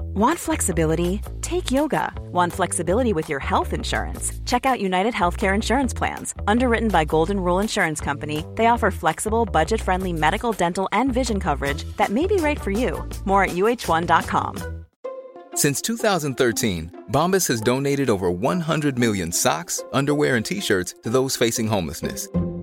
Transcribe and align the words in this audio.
Want 0.00 0.38
flexibility? 0.38 1.20
Take 1.42 1.70
yoga. 1.70 2.12
Want 2.32 2.52
flexibility 2.52 3.12
with 3.12 3.28
your 3.28 3.40
health 3.40 3.72
insurance? 3.72 4.32
Check 4.46 4.64
out 4.64 4.80
United 4.80 5.14
Healthcare 5.14 5.54
Insurance 5.54 5.92
Plans. 5.92 6.34
Underwritten 6.46 6.88
by 6.88 7.04
Golden 7.04 7.38
Rule 7.40 7.60
Insurance 7.60 8.00
Company, 8.00 8.44
they 8.54 8.66
offer 8.66 8.90
flexible, 8.90 9.44
budget 9.44 9.80
friendly 9.80 10.12
medical, 10.12 10.52
dental, 10.52 10.88
and 10.92 11.12
vision 11.12 11.40
coverage 11.40 11.84
that 11.96 12.10
may 12.10 12.26
be 12.26 12.36
right 12.36 12.60
for 12.60 12.70
you. 12.70 13.06
More 13.24 13.44
at 13.44 13.50
uh1.com. 13.50 14.84
Since 15.54 15.80
2013, 15.82 17.04
Bombas 17.10 17.48
has 17.48 17.60
donated 17.60 18.10
over 18.10 18.30
100 18.30 18.98
million 18.98 19.32
socks, 19.32 19.82
underwear, 19.92 20.36
and 20.36 20.44
t 20.44 20.60
shirts 20.60 20.94
to 21.02 21.10
those 21.10 21.36
facing 21.36 21.66
homelessness. 21.66 22.28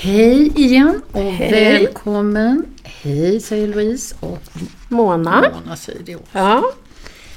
Hej 0.00 0.52
igen 0.60 1.02
och 1.12 1.20
Hej. 1.32 1.50
välkommen. 1.50 2.64
Hej 2.84 3.40
säger 3.40 3.68
Louise 3.68 4.14
och 4.20 4.42
Mona. 4.88 5.44
Mona 5.64 5.76
säger 5.76 6.02
det 6.02 6.16
också. 6.16 6.38
Ja. 6.38 6.64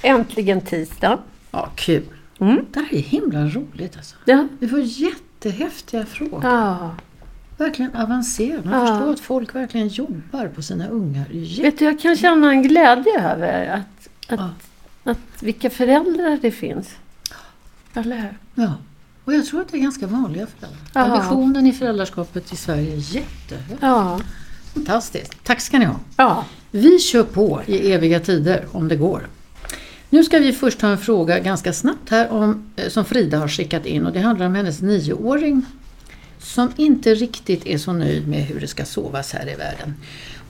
Äntligen 0.01 0.61
tisdag. 0.61 1.19
Ja, 1.51 1.69
kul. 1.75 2.03
Mm. 2.39 2.65
Det 2.71 2.79
här 2.79 2.93
är 2.93 2.99
himla 3.01 3.39
roligt 3.47 3.97
alltså. 3.97 4.15
Ja. 4.25 4.47
Vi 4.59 4.67
får 4.67 4.79
jättehäftiga 4.79 6.05
frågor. 6.05 6.39
ja. 6.43 6.95
Verkligen 7.57 7.95
avancerade. 7.95 8.69
Man 8.69 8.79
Ja. 8.79 8.87
förstår 8.87 9.11
att 9.13 9.19
folk 9.19 9.55
verkligen 9.55 9.87
jobbar 9.87 10.47
på 10.47 10.61
sina 10.61 10.87
ungar. 10.87 11.25
Jätte- 11.31 11.61
Vet 11.63 11.79
du, 11.79 11.85
jag 11.85 11.99
kan 11.99 12.15
känna 12.17 12.51
en 12.51 12.63
glädje 12.63 13.31
över 13.33 13.65
att, 13.67 14.09
att, 14.33 14.39
Ja. 15.03 15.11
att 15.11 15.43
vilka 15.43 15.69
föräldrar 15.69 16.39
det 16.41 16.51
finns. 16.51 16.89
Eller 17.93 18.15
hur? 18.17 18.37
Ja. 18.63 18.73
Och 19.25 19.33
jag 19.33 19.45
tror 19.45 19.61
att 19.61 19.71
det 19.71 19.77
är 19.77 19.81
ganska 19.81 20.07
vanliga 20.07 20.47
föräldrar. 20.47 20.79
Ja. 20.93 21.01
Ambitionen 21.01 21.67
i 21.67 21.73
föräldraskapet 21.73 22.53
i 22.53 22.55
Sverige 22.55 22.93
är 22.93 23.15
jättehög. 23.15 23.77
Ja. 23.81 24.19
Fantastiskt. 24.73 25.43
Tack 25.43 25.61
ska 25.61 25.79
ni 25.79 25.85
ha. 25.85 25.99
Ja. 26.17 26.45
Vi 26.71 26.99
kör 26.99 27.23
på 27.23 27.61
i 27.65 27.91
eviga 27.91 28.19
tider 28.19 28.65
om 28.71 28.87
det 28.87 28.95
går. 28.95 29.27
Nu 30.09 30.23
ska 30.23 30.39
vi 30.39 30.53
först 30.53 30.79
ta 30.79 30.87
en 30.87 30.97
fråga 30.97 31.39
ganska 31.39 31.73
snabbt 31.73 32.09
här 32.09 32.31
om, 32.31 32.71
eh, 32.75 32.89
som 32.89 33.05
Frida 33.05 33.37
har 33.37 33.47
skickat 33.47 33.85
in 33.85 34.05
och 34.05 34.13
det 34.13 34.19
handlar 34.19 34.45
om 34.45 34.55
hennes 34.55 34.81
nioåring 34.81 35.65
som 36.39 36.71
inte 36.75 37.15
riktigt 37.15 37.65
är 37.65 37.77
så 37.77 37.93
nöjd 37.93 38.27
med 38.27 38.39
hur 38.39 38.59
det 38.59 38.67
ska 38.67 38.85
sovas 38.85 39.33
här 39.33 39.49
i 39.49 39.55
världen. 39.55 39.93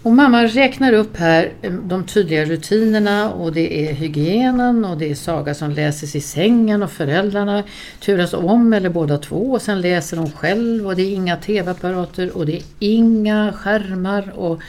Och 0.03 0.11
mamma 0.11 0.45
räknar 0.45 0.93
upp 0.93 1.17
här 1.17 1.51
eh, 1.61 1.73
de 1.73 2.03
tydliga 2.03 2.45
rutinerna 2.45 3.31
och 3.31 3.53
det 3.53 3.89
är 3.89 3.93
hygienen 3.93 4.85
och 4.85 4.97
det 4.97 5.11
är 5.11 5.15
Saga 5.15 5.53
som 5.53 5.71
läses 5.71 6.15
i 6.15 6.21
sängen 6.21 6.83
och 6.83 6.91
föräldrarna 6.91 7.63
turas 7.99 8.33
om 8.33 8.73
eller 8.73 8.89
båda 8.89 9.17
två 9.17 9.51
och 9.51 9.61
sen 9.61 9.81
läser 9.81 10.17
hon 10.17 10.31
själv 10.31 10.87
och 10.87 10.95
det 10.95 11.01
är 11.01 11.13
inga 11.13 11.37
tv-apparater 11.37 12.37
och 12.37 12.45
det 12.45 12.55
är 12.55 12.63
inga 12.79 13.53
skärmar 13.53 14.33
och 14.35 14.61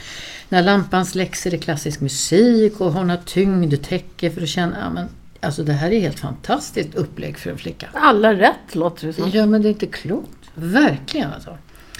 när 0.49 0.63
lampan 0.63 1.05
släcks 1.05 1.45
är 1.45 1.51
det 1.51 1.57
klassisk 1.57 2.01
musik 2.01 2.81
och 2.81 2.93
hon 2.93 3.09
har 3.09 3.17
tyngdtäcke 3.17 4.31
för 4.31 4.41
att 4.41 4.49
känna, 4.49 4.77
ja, 4.83 4.89
men, 4.89 5.07
alltså 5.39 5.63
det 5.63 5.73
här 5.73 5.91
är 5.91 5.99
helt 5.99 6.19
fantastiskt 6.19 6.95
upplägg 6.95 7.37
för 7.37 7.49
en 7.49 7.57
flicka. 7.57 7.87
Alla 7.93 8.33
rätt 8.33 8.75
låter 8.75 9.07
det 9.07 9.13
som. 9.13 9.29
Ja 9.33 9.45
men 9.45 9.61
det 9.61 9.67
är 9.67 9.71
inte 9.71 9.85
klokt. 9.85 10.51
Verkligen 10.53 11.33
alltså. 11.33 11.57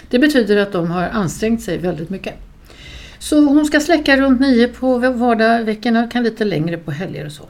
Det 0.09 0.19
betyder 0.19 0.57
att 0.57 0.71
de 0.71 0.91
har 0.91 1.03
ansträngt 1.03 1.61
sig 1.61 1.77
väldigt 1.77 2.09
mycket. 2.09 2.33
Så 3.25 3.39
hon 3.39 3.65
ska 3.65 3.79
släcka 3.79 4.17
runt 4.17 4.39
nio 4.39 4.67
på 4.67 4.97
vardagsveckorna, 4.97 6.07
kan 6.07 6.23
lite 6.23 6.45
längre 6.45 6.77
på 6.77 6.91
helger 6.91 7.25
och 7.25 7.31
så. 7.31 7.49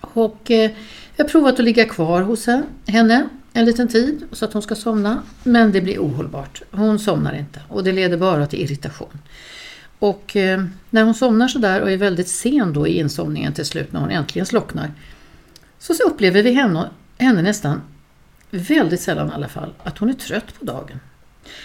Och 0.00 0.50
eh, 0.50 0.70
jag 1.16 1.24
har 1.24 1.28
provat 1.28 1.58
att 1.58 1.64
ligga 1.64 1.84
kvar 1.84 2.22
hos 2.22 2.46
henne 2.86 3.28
en 3.52 3.64
liten 3.64 3.88
tid 3.88 4.24
så 4.32 4.44
att 4.44 4.52
hon 4.52 4.62
ska 4.62 4.74
somna. 4.74 5.22
Men 5.42 5.72
det 5.72 5.80
blir 5.80 5.98
ohållbart. 5.98 6.62
Hon 6.70 6.98
somnar 6.98 7.34
inte 7.34 7.60
och 7.68 7.84
det 7.84 7.92
leder 7.92 8.16
bara 8.16 8.46
till 8.46 8.60
irritation. 8.60 9.18
Och 9.98 10.36
eh, 10.36 10.64
när 10.90 11.02
hon 11.04 11.14
somnar 11.14 11.48
sådär 11.48 11.80
och 11.80 11.90
är 11.90 11.96
väldigt 11.96 12.28
sen 12.28 12.72
då 12.72 12.86
i 12.86 12.98
insomningen 12.98 13.52
till 13.52 13.66
slut 13.66 13.92
när 13.92 14.00
hon 14.00 14.10
äntligen 14.10 14.46
slocknar. 14.46 14.92
Så, 15.78 15.94
så 15.94 16.02
upplever 16.02 16.42
vi 16.42 16.52
henne, 16.52 16.90
henne 17.18 17.42
nästan 17.42 17.80
väldigt 18.50 19.00
sällan 19.00 19.28
i 19.28 19.32
alla 19.32 19.48
fall, 19.48 19.74
att 19.82 19.98
hon 19.98 20.08
är 20.08 20.14
trött 20.14 20.58
på 20.58 20.64
dagen. 20.64 21.00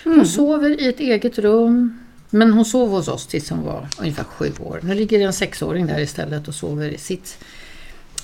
Hon 0.03 0.27
sover 0.27 0.81
i 0.81 0.87
ett 0.87 0.99
eget 0.99 1.39
rum, 1.39 1.99
men 2.29 2.53
hon 2.53 2.65
sov 2.65 2.89
hos 2.89 3.07
oss 3.07 3.27
tills 3.27 3.49
hon 3.49 3.63
var 3.63 3.87
ungefär 3.99 4.23
sju 4.23 4.51
år. 4.59 4.79
Nu 4.83 4.93
ligger 4.95 5.17
det 5.19 5.23
en 5.23 5.33
sexåring 5.33 5.87
där 5.87 5.99
istället 5.99 6.47
och 6.47 6.55
sover 6.55 6.89
i 6.89 6.97
sitt 6.97 7.37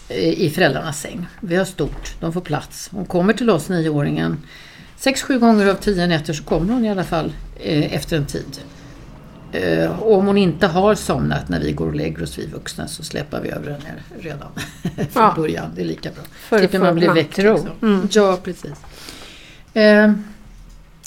eh, 0.10 0.18
i 0.30 0.50
föräldrarnas 0.50 1.02
säng. 1.02 1.26
Vi 1.42 1.56
har 1.56 1.66
stort, 1.66 2.14
de 2.20 2.34
får 2.34 2.42
plats. 2.42 2.90
Hon 2.92 3.06
kommer 3.06 3.34
till 3.34 3.50
oss, 3.50 3.70
nioåringen. 3.70 4.38
Sex, 4.98 5.22
sju 5.24 5.40
gånger 5.40 5.68
av 5.68 5.76
tio 5.76 6.08
nätter 6.08 6.34
så 6.34 6.44
kommer 6.44 6.74
hon 6.74 6.86
i 6.86 6.90
alla 6.90 7.04
fall 7.04 7.34
eh, 7.60 7.94
efter 7.96 8.18
en 8.18 8.26
tid. 8.26 8.60
Eh, 9.52 10.00
och 10.00 10.18
om 10.18 10.28
hon 10.28 10.38
inte 10.38 10.68
har 10.68 10.96
somnat 10.96 11.50
när 11.50 11.60
vi 11.60 11.72
går 11.72 11.88
och 11.88 11.96
lägger 11.96 12.24
oss, 12.24 12.40
vi 12.40 12.46
vuxna, 12.46 12.88
så 12.88 13.04
släpper 13.04 13.42
vi 13.42 13.50
över 13.50 13.72
henne 13.72 13.94
redan 14.20 14.50
från 15.12 15.24
Ja. 15.24 15.34
början. 15.38 15.72
Det 15.76 15.82
är 15.82 15.86
lika 15.86 16.12
bra. 16.12 16.24
För 16.34 16.64
att 16.64 16.74
man 16.74 16.88
få 16.88 16.94
bli 16.94 17.08
väckt. 17.08 17.38
Liksom. 17.38 17.70
Mm. 17.82 18.08
Ja, 18.12 18.40
precis. 18.44 18.72
Eh, 19.74 20.14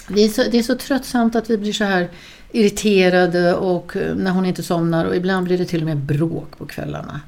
det, 0.08 0.20
är 0.24 0.28
så, 0.28 0.42
det 0.50 0.58
är 0.58 0.62
så 0.62 0.74
tröttsamt 0.76 1.36
att 1.36 1.50
vi 1.50 1.58
blir 1.58 1.72
så 1.72 1.84
här 1.84 2.08
irriterade 2.52 3.54
och 3.54 3.96
eh, 3.96 4.16
när 4.16 4.30
hon 4.30 4.46
inte 4.46 4.62
somnar 4.62 5.04
och 5.04 5.16
ibland 5.16 5.46
blir 5.46 5.58
det 5.58 5.64
till 5.64 5.80
och 5.80 5.86
med 5.86 5.96
bråk 5.96 6.58
på 6.58 6.66
kvällarna. 6.66 7.20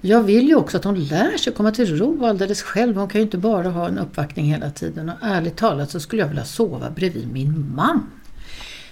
Jag 0.00 0.22
vill 0.22 0.48
ju 0.48 0.54
också 0.54 0.76
att 0.76 0.84
hon 0.84 1.04
lär 1.04 1.36
sig 1.36 1.52
komma 1.52 1.70
till 1.70 1.96
ro 1.96 2.26
alldeles 2.26 2.62
själv. 2.62 2.96
Hon 2.96 3.08
kan 3.08 3.20
ju 3.20 3.24
inte 3.24 3.38
bara 3.38 3.68
ha 3.68 3.88
en 3.88 3.98
uppvaktning 3.98 4.46
hela 4.46 4.70
tiden. 4.70 5.08
Och 5.08 5.16
ärligt 5.22 5.56
talat 5.56 5.90
så 5.90 6.00
skulle 6.00 6.22
jag 6.22 6.28
vilja 6.28 6.44
sova 6.44 6.90
bredvid 6.90 7.32
min 7.32 7.72
man. 7.74 8.06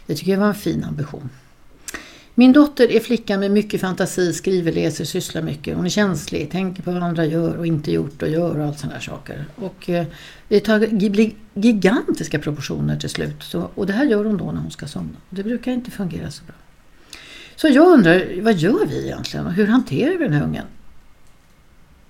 Det 0.07 0.15
tycker 0.15 0.33
jag 0.33 0.41
var 0.41 0.49
en 0.49 0.55
fin 0.55 0.85
ambition. 0.85 1.31
Min 2.39 2.53
dotter 2.53 2.91
är 2.91 3.01
flickan 3.01 3.41
med 3.41 3.51
mycket 3.51 3.81
fantasi, 3.81 4.33
skriver, 4.33 4.73
läser, 4.73 5.05
sysslar 5.05 5.43
mycket. 5.43 5.77
Hon 5.77 5.85
är 5.85 5.89
känslig, 5.91 6.51
tänker 6.51 6.83
på 6.83 6.91
vad 6.91 7.03
andra 7.03 7.25
gör 7.25 7.59
och 7.59 7.67
inte 7.67 7.93
gjort 7.93 8.23
och 8.23 8.29
gör 8.29 8.59
och 8.59 8.67
allt 8.67 8.79
sådana 8.79 9.01
saker. 9.01 9.45
Och 9.57 9.91
eh, 9.91 10.07
det 10.49 10.61
tar 10.61 10.81
gigantiska 11.55 12.39
proportioner 12.39 12.97
till 12.97 13.09
slut. 13.09 13.43
Så, 13.43 13.71
och 13.75 13.87
det 13.87 13.93
här 13.93 14.05
gör 14.05 14.25
hon 14.25 14.37
då 14.37 14.53
när 14.53 14.61
hon 14.61 14.71
ska 14.71 14.87
somna. 14.87 15.17
Det 15.31 15.43
brukar 15.43 15.73
inte 15.73 15.91
fungera 15.91 16.31
så 16.31 16.45
bra. 16.45 16.55
Så 17.57 17.69
jag 17.69 17.87
undrar, 17.87 18.43
vad 18.43 18.55
gör 18.55 18.87
vi 18.87 19.05
egentligen 19.05 19.47
och 19.47 19.53
hur 19.53 19.67
hanterar 19.67 20.19
vi 20.19 20.25
den 20.25 20.33
här 20.33 20.45
ungen? 20.45 20.67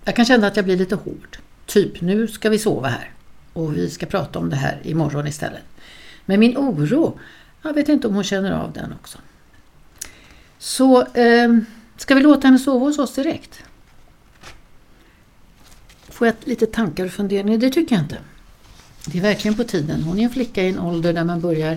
Jag 0.04 0.16
kan 0.16 0.24
känna 0.24 0.46
att 0.46 0.56
jag 0.56 0.64
blir 0.64 0.76
lite 0.76 0.94
hård. 0.94 1.38
Typ, 1.66 2.00
nu 2.00 2.28
ska 2.28 2.50
vi 2.50 2.58
sova 2.58 2.88
här. 2.88 3.10
Och 3.52 3.76
vi 3.76 3.90
ska 3.90 4.06
prata 4.06 4.38
om 4.38 4.50
det 4.50 4.56
här 4.56 4.80
imorgon 4.82 5.26
istället. 5.26 5.62
Men 6.26 6.40
min 6.40 6.56
oro, 6.56 7.18
jag 7.62 7.74
vet 7.74 7.88
inte 7.88 8.08
om 8.08 8.14
hon 8.14 8.24
känner 8.24 8.52
av 8.52 8.72
den 8.72 8.92
också. 8.92 9.18
Så 10.58 11.02
eh, 11.02 11.58
ska 11.96 12.14
vi 12.14 12.20
låta 12.20 12.46
henne 12.46 12.58
sova 12.58 12.86
hos 12.86 12.98
oss 12.98 13.14
direkt? 13.14 13.62
Får 16.08 16.26
jag 16.26 16.36
lite 16.44 16.66
tankar 16.66 17.04
och 17.04 17.10
funderingar? 17.10 17.58
Det 17.58 17.70
tycker 17.70 17.94
jag 17.94 18.04
inte. 18.04 18.18
Det 19.06 19.18
är 19.18 19.22
verkligen 19.22 19.56
på 19.56 19.64
tiden. 19.64 20.02
Hon 20.02 20.18
är 20.18 20.22
en 20.22 20.30
flicka 20.30 20.62
i 20.62 20.68
en 20.68 20.78
ålder 20.78 21.12
där 21.12 21.24
man 21.24 21.40
börjar... 21.40 21.76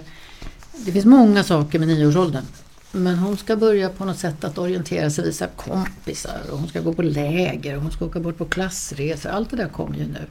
Det 0.86 0.92
finns 0.92 1.06
många 1.06 1.44
saker 1.44 1.80
med 1.80 1.88
nioårsåldern. 1.88 2.44
Men 2.92 3.18
hon 3.18 3.38
ska 3.38 3.56
börja 3.56 3.90
på 3.90 4.06
något 4.06 4.18
sätt 4.18 4.44
att 4.44 4.58
orientera 4.58 5.10
sig, 5.10 5.26
visa 5.26 5.48
kompisar 5.48 6.42
och 6.52 6.58
hon 6.58 6.68
ska 6.68 6.82
gå 6.82 6.94
på 6.94 7.02
läger 7.02 7.76
och 7.76 7.82
hon 7.82 7.92
ska 7.92 8.06
åka 8.06 8.20
bort 8.20 8.38
på 8.38 8.46
klassresor. 8.46 9.30
Allt 9.30 9.50
det 9.50 9.56
där 9.56 9.68
kommer 9.68 9.98
ju 9.98 10.08
nu. 10.08 10.28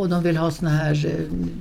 Och 0.00 0.08
de 0.08 0.22
vill 0.22 0.36
ha 0.36 0.50
såna 0.50 0.70
här 0.70 1.06
eh, 1.06 1.12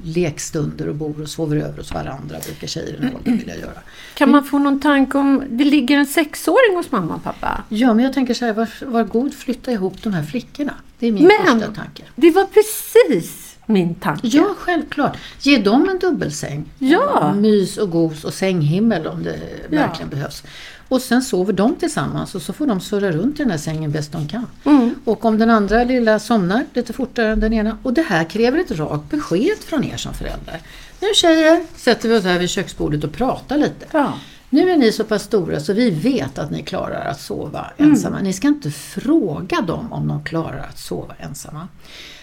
lekstunder 0.03 0.87
och 0.89 0.95
bor 0.95 1.21
och 1.21 1.29
sover 1.29 1.57
över 1.57 1.77
hos 1.77 1.93
varandra, 1.93 2.37
brukar 2.45 2.67
tjejer 2.67 2.93
i 2.93 2.97
den 3.01 3.15
åldern 3.15 3.37
vilja 3.37 3.55
göra. 3.57 3.79
Kan 4.13 4.31
man 4.31 4.43
få 4.43 4.59
någon 4.59 4.79
tanke 4.79 5.17
om 5.17 5.43
det 5.49 5.63
ligger 5.63 5.97
en 5.97 6.05
sexåring 6.05 6.75
hos 6.75 6.91
mamma 6.91 7.15
och 7.15 7.23
pappa? 7.23 7.63
Ja, 7.69 7.93
men 7.93 8.05
jag 8.05 8.13
tänker 8.13 8.33
så 8.33 8.45
här, 8.45 8.53
var, 8.53 8.69
var 8.85 9.03
god 9.03 9.33
flytta 9.33 9.71
ihop 9.71 10.03
de 10.03 10.13
här 10.13 10.23
flickorna. 10.23 10.73
Det 10.99 11.07
är 11.07 11.11
min 11.11 11.23
Men- 11.27 11.59
första 11.59 11.73
tanke. 11.73 12.03
Det 12.15 12.31
var 12.31 12.45
precis 12.45 13.57
min 13.65 13.95
tanke. 13.95 14.27
Ja, 14.27 14.55
självklart. 14.57 15.17
Ge 15.41 15.57
dem 15.57 15.89
en 15.89 15.99
dubbelsäng. 15.99 16.65
Ja. 16.79 17.33
Mys 17.37 17.77
och 17.77 17.91
gos 17.91 18.23
och 18.23 18.33
sänghimmel 18.33 19.07
om 19.07 19.23
det 19.23 19.39
verkligen 19.69 20.09
behövs. 20.09 20.43
Och 20.89 21.01
sen 21.01 21.21
sover 21.21 21.53
de 21.53 21.75
tillsammans 21.75 22.35
och 22.35 22.41
så 22.41 22.53
får 22.53 22.67
de 22.67 22.81
surra 22.81 23.11
runt 23.11 23.39
i 23.39 23.43
den 23.43 23.51
här 23.51 23.57
sängen 23.57 23.91
bäst 23.91 24.11
de 24.11 24.27
kan. 24.27 24.45
Mm. 24.65 24.95
Och 25.05 25.25
om 25.25 25.37
den 25.37 25.49
andra 25.49 25.83
lilla 25.83 26.19
somnar 26.19 26.65
lite 26.73 26.93
fortare 26.93 27.31
än 27.31 27.39
den 27.39 27.53
ena. 27.53 27.77
Och 27.83 27.93
det 27.93 28.01
här 28.01 28.23
kräver 28.23 28.59
ett 28.59 28.71
rakt 28.71 29.09
besked 29.09 29.57
från 29.57 29.83
er 29.83 29.97
som 29.97 30.13
föräldrar. 30.13 30.59
Nu 30.99 31.07
tjejer 31.15 31.63
sätter 31.75 32.09
vi 32.09 32.17
oss 32.17 32.23
här 32.23 32.39
vid 32.39 32.49
köksbordet 32.49 33.03
och 33.03 33.11
pratar 33.11 33.57
lite. 33.57 33.85
Ja. 33.91 34.13
Nu 34.49 34.69
är 34.69 34.77
ni 34.77 34.91
så 34.91 35.03
pass 35.03 35.23
stora 35.23 35.59
så 35.59 35.73
vi 35.73 35.89
vet 35.89 36.39
att 36.39 36.51
ni 36.51 36.63
klarar 36.63 37.05
att 37.05 37.21
sova 37.21 37.71
ensamma. 37.77 38.19
Ni 38.19 38.33
ska 38.33 38.47
inte 38.47 38.71
fråga 38.71 39.61
dem 39.61 39.93
om 39.93 40.07
de 40.07 40.23
klarar 40.23 40.65
att 40.69 40.79
sova 40.79 41.13
ensamma. 41.19 41.67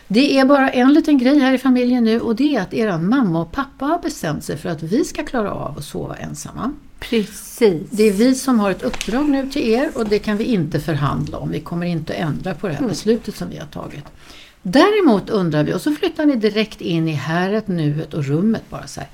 Det 0.08 0.38
är 0.38 0.44
bara 0.44 0.70
en 0.70 0.92
liten 0.92 1.18
grej 1.18 1.38
här 1.38 1.52
i 1.52 1.58
familjen 1.58 2.04
nu 2.04 2.20
och 2.20 2.36
det 2.36 2.56
är 2.56 2.60
att 2.60 2.74
er 2.74 2.98
mamma 2.98 3.40
och 3.40 3.52
pappa 3.52 3.84
har 3.84 3.98
bestämt 3.98 4.44
sig 4.44 4.56
för 4.56 4.68
att 4.68 4.82
vi 4.82 5.04
ska 5.04 5.24
klara 5.24 5.50
av 5.50 5.78
att 5.78 5.84
sova 5.84 6.16
ensamma. 6.16 6.72
Precis. 6.98 7.90
Det 7.90 8.02
är 8.02 8.12
vi 8.12 8.34
som 8.34 8.60
har 8.60 8.70
ett 8.70 8.82
uppdrag 8.82 9.28
nu 9.28 9.50
till 9.50 9.62
er 9.62 9.90
och 9.94 10.08
det 10.08 10.18
kan 10.18 10.36
vi 10.36 10.44
inte 10.44 10.80
förhandla 10.80 11.38
om. 11.38 11.50
Vi 11.50 11.60
kommer 11.60 11.86
inte 11.86 12.12
att 12.12 12.18
ändra 12.18 12.54
på 12.54 12.68
det 12.68 12.74
här 12.74 12.88
beslutet 12.88 13.36
som 13.36 13.50
vi 13.50 13.58
har 13.58 13.66
tagit. 13.66 14.04
Däremot 14.62 15.30
undrar 15.30 15.64
vi, 15.64 15.74
och 15.74 15.80
så 15.80 15.92
flyttar 15.92 16.26
ni 16.26 16.36
direkt 16.36 16.80
in 16.80 17.08
i 17.08 17.12
häret, 17.12 17.68
nuet 17.68 18.14
och 18.14 18.24
rummet 18.24 18.62
bara 18.70 18.86
så 18.86 19.00
här. 19.00 19.10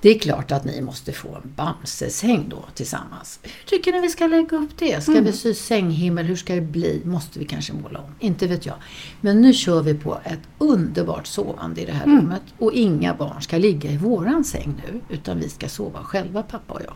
Det 0.00 0.10
är 0.14 0.18
klart 0.18 0.52
att 0.52 0.64
ni 0.64 0.80
måste 0.80 1.12
få 1.12 1.28
en 1.28 1.52
Bamsesäng 1.56 2.48
då 2.48 2.64
tillsammans. 2.74 3.38
Hur 3.42 3.50
tycker 3.66 3.92
ni 3.92 4.00
vi 4.00 4.08
ska 4.08 4.26
lägga 4.26 4.56
upp 4.56 4.78
det? 4.78 5.02
Ska 5.02 5.20
vi 5.20 5.32
sy 5.32 5.54
sänghimmel? 5.54 6.26
Hur 6.26 6.36
ska 6.36 6.54
det 6.54 6.60
bli? 6.60 7.02
Måste 7.04 7.38
vi 7.38 7.44
kanske 7.44 7.72
måla 7.72 7.98
om? 7.98 8.14
Inte 8.20 8.46
vet 8.46 8.66
jag. 8.66 8.74
Men 9.20 9.40
nu 9.40 9.52
kör 9.52 9.82
vi 9.82 9.94
på 9.94 10.18
ett 10.24 10.40
underbart 10.58 11.26
sovande 11.26 11.80
i 11.80 11.84
det 11.84 11.92
här 11.92 12.06
rummet. 12.06 12.42
Och 12.58 12.72
inga 12.72 13.14
barn 13.14 13.42
ska 13.42 13.58
ligga 13.58 13.90
i 13.90 13.96
våran 13.96 14.44
säng 14.44 14.82
nu. 14.86 15.00
Utan 15.14 15.38
vi 15.38 15.48
ska 15.48 15.68
sova 15.68 16.02
själva, 16.02 16.42
pappa 16.42 16.74
och 16.74 16.82
jag. 16.84 16.94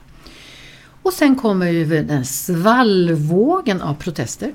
Och 1.08 1.14
sen 1.14 1.37
kommer 1.37 1.70
ju 1.70 2.02
den 2.02 2.25
svallvågen 2.25 3.82
av 3.82 3.94
protester. 3.94 4.52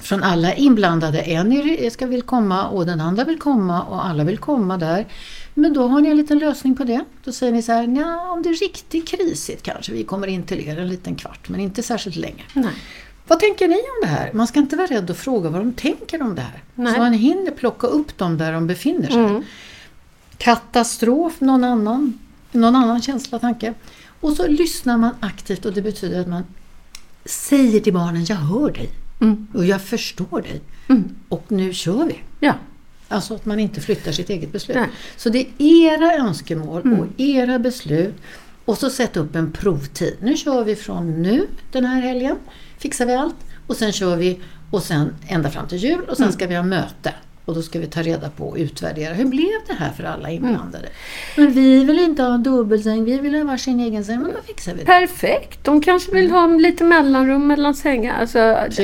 Från 0.00 0.22
alla 0.22 0.54
inblandade. 0.54 1.20
En 1.20 1.90
ska 1.90 2.06
vill 2.06 2.22
komma 2.22 2.68
och 2.68 2.86
den 2.86 3.00
andra 3.00 3.24
vill 3.24 3.38
komma 3.38 3.82
och 3.82 4.06
alla 4.06 4.24
vill 4.24 4.38
komma 4.38 4.76
där. 4.76 5.06
Men 5.54 5.72
då 5.72 5.88
har 5.88 6.00
ni 6.00 6.08
en 6.08 6.16
liten 6.16 6.38
lösning 6.38 6.76
på 6.76 6.84
det. 6.84 7.04
Då 7.24 7.32
säger 7.32 7.52
ni 7.52 7.62
så 7.62 7.72
här, 7.72 7.86
"Nja, 7.86 8.20
om 8.32 8.42
det 8.42 8.48
är 8.48 8.54
riktigt 8.54 9.08
krisigt 9.08 9.62
kanske 9.62 9.92
vi 9.92 10.04
kommer 10.04 10.26
in 10.26 10.42
till 10.42 10.68
er 10.68 10.78
en 10.80 10.88
liten 10.88 11.14
kvart 11.14 11.48
men 11.48 11.60
inte 11.60 11.82
särskilt 11.82 12.16
länge. 12.16 12.42
Nej. 12.52 12.72
Vad 13.26 13.40
tänker 13.40 13.68
ni 13.68 13.74
om 13.74 13.98
det 14.02 14.06
här? 14.08 14.30
Man 14.32 14.46
ska 14.46 14.58
inte 14.58 14.76
vara 14.76 14.86
rädd 14.86 15.10
att 15.10 15.16
fråga 15.16 15.50
vad 15.50 15.60
de 15.60 15.72
tänker 15.72 16.22
om 16.22 16.34
det 16.34 16.42
här. 16.42 16.62
Nej. 16.74 16.92
Så 16.94 16.98
man 16.98 17.12
hinner 17.12 17.50
plocka 17.50 17.86
upp 17.86 18.18
dem 18.18 18.38
där 18.38 18.52
de 18.52 18.66
befinner 18.66 19.10
sig. 19.10 19.42
Katastrof, 20.38 21.40
någon 21.40 21.64
annan, 21.64 22.18
någon 22.52 22.76
annan 22.76 23.02
känsla, 23.02 23.38
tanke. 23.38 23.74
Och 24.24 24.32
så 24.32 24.46
lyssnar 24.46 24.98
man 24.98 25.10
aktivt 25.20 25.64
och 25.64 25.72
det 25.72 25.82
betyder 25.82 26.20
att 26.20 26.28
man 26.28 26.44
säger 27.24 27.80
till 27.80 27.92
barnen, 27.92 28.24
jag 28.24 28.36
hör 28.36 28.70
dig. 28.70 28.90
Och 29.54 29.64
jag 29.64 29.82
förstår 29.82 30.42
dig. 30.42 30.60
Och 31.28 31.44
nu 31.48 31.72
kör 31.72 32.04
vi. 32.04 32.18
Ja. 32.40 32.54
Alltså 33.08 33.34
att 33.34 33.44
man 33.44 33.60
inte 33.60 33.80
flyttar 33.80 34.12
sitt 34.12 34.30
eget 34.30 34.52
beslut. 34.52 34.76
Nej. 34.76 34.88
Så 35.16 35.28
det 35.28 35.38
är 35.38 35.46
era 35.58 36.14
önskemål 36.14 36.98
och 36.98 37.20
era 37.20 37.58
beslut. 37.58 38.14
Och 38.64 38.78
så 38.78 38.90
sätt 38.90 39.16
upp 39.16 39.34
en 39.34 39.52
provtid. 39.52 40.16
Nu 40.22 40.36
kör 40.36 40.64
vi 40.64 40.76
från 40.76 41.22
nu 41.22 41.46
den 41.72 41.84
här 41.84 42.00
helgen. 42.00 42.36
Fixar 42.78 43.06
vi 43.06 43.14
allt. 43.14 43.36
Och 43.66 43.76
sen 43.76 43.92
kör 43.92 44.16
vi 44.16 44.40
och 44.70 44.82
sen 44.82 45.14
ända 45.26 45.50
fram 45.50 45.68
till 45.68 45.78
jul. 45.78 46.04
Och 46.08 46.16
sen 46.16 46.32
ska 46.32 46.46
vi 46.46 46.54
ha 46.54 46.62
möte. 46.62 47.14
Och 47.44 47.54
då 47.54 47.62
ska 47.62 47.78
vi 47.78 47.86
ta 47.86 48.02
reda 48.02 48.30
på 48.30 48.48
och 48.48 48.56
utvärdera. 48.56 49.14
Hur 49.14 49.24
blev 49.24 49.60
det 49.66 49.74
här 49.74 49.90
för 49.90 50.04
alla 50.04 50.30
inblandade? 50.30 50.88
Men 51.36 51.52
vi 51.52 51.84
vill 51.84 51.98
inte 51.98 52.22
ha 52.22 52.34
en 52.34 52.42
dubbelsäng. 52.42 53.04
Vi 53.04 53.18
vill 53.18 53.34
ha 53.34 53.44
varsin 53.44 53.80
egen 53.80 54.04
säng. 54.04 54.20
Men 54.20 54.32
då 54.32 54.38
fixar 54.46 54.72
vi 54.72 54.78
det. 54.78 54.86
Perfekt. 54.86 55.64
De 55.64 55.80
kanske 55.80 56.12
vill 56.12 56.30
ha 56.30 56.46
lite 56.46 56.84
mellanrum 56.84 57.46
mellan 57.46 57.74
sängar. 57.74 58.20
Alltså, 58.20 58.38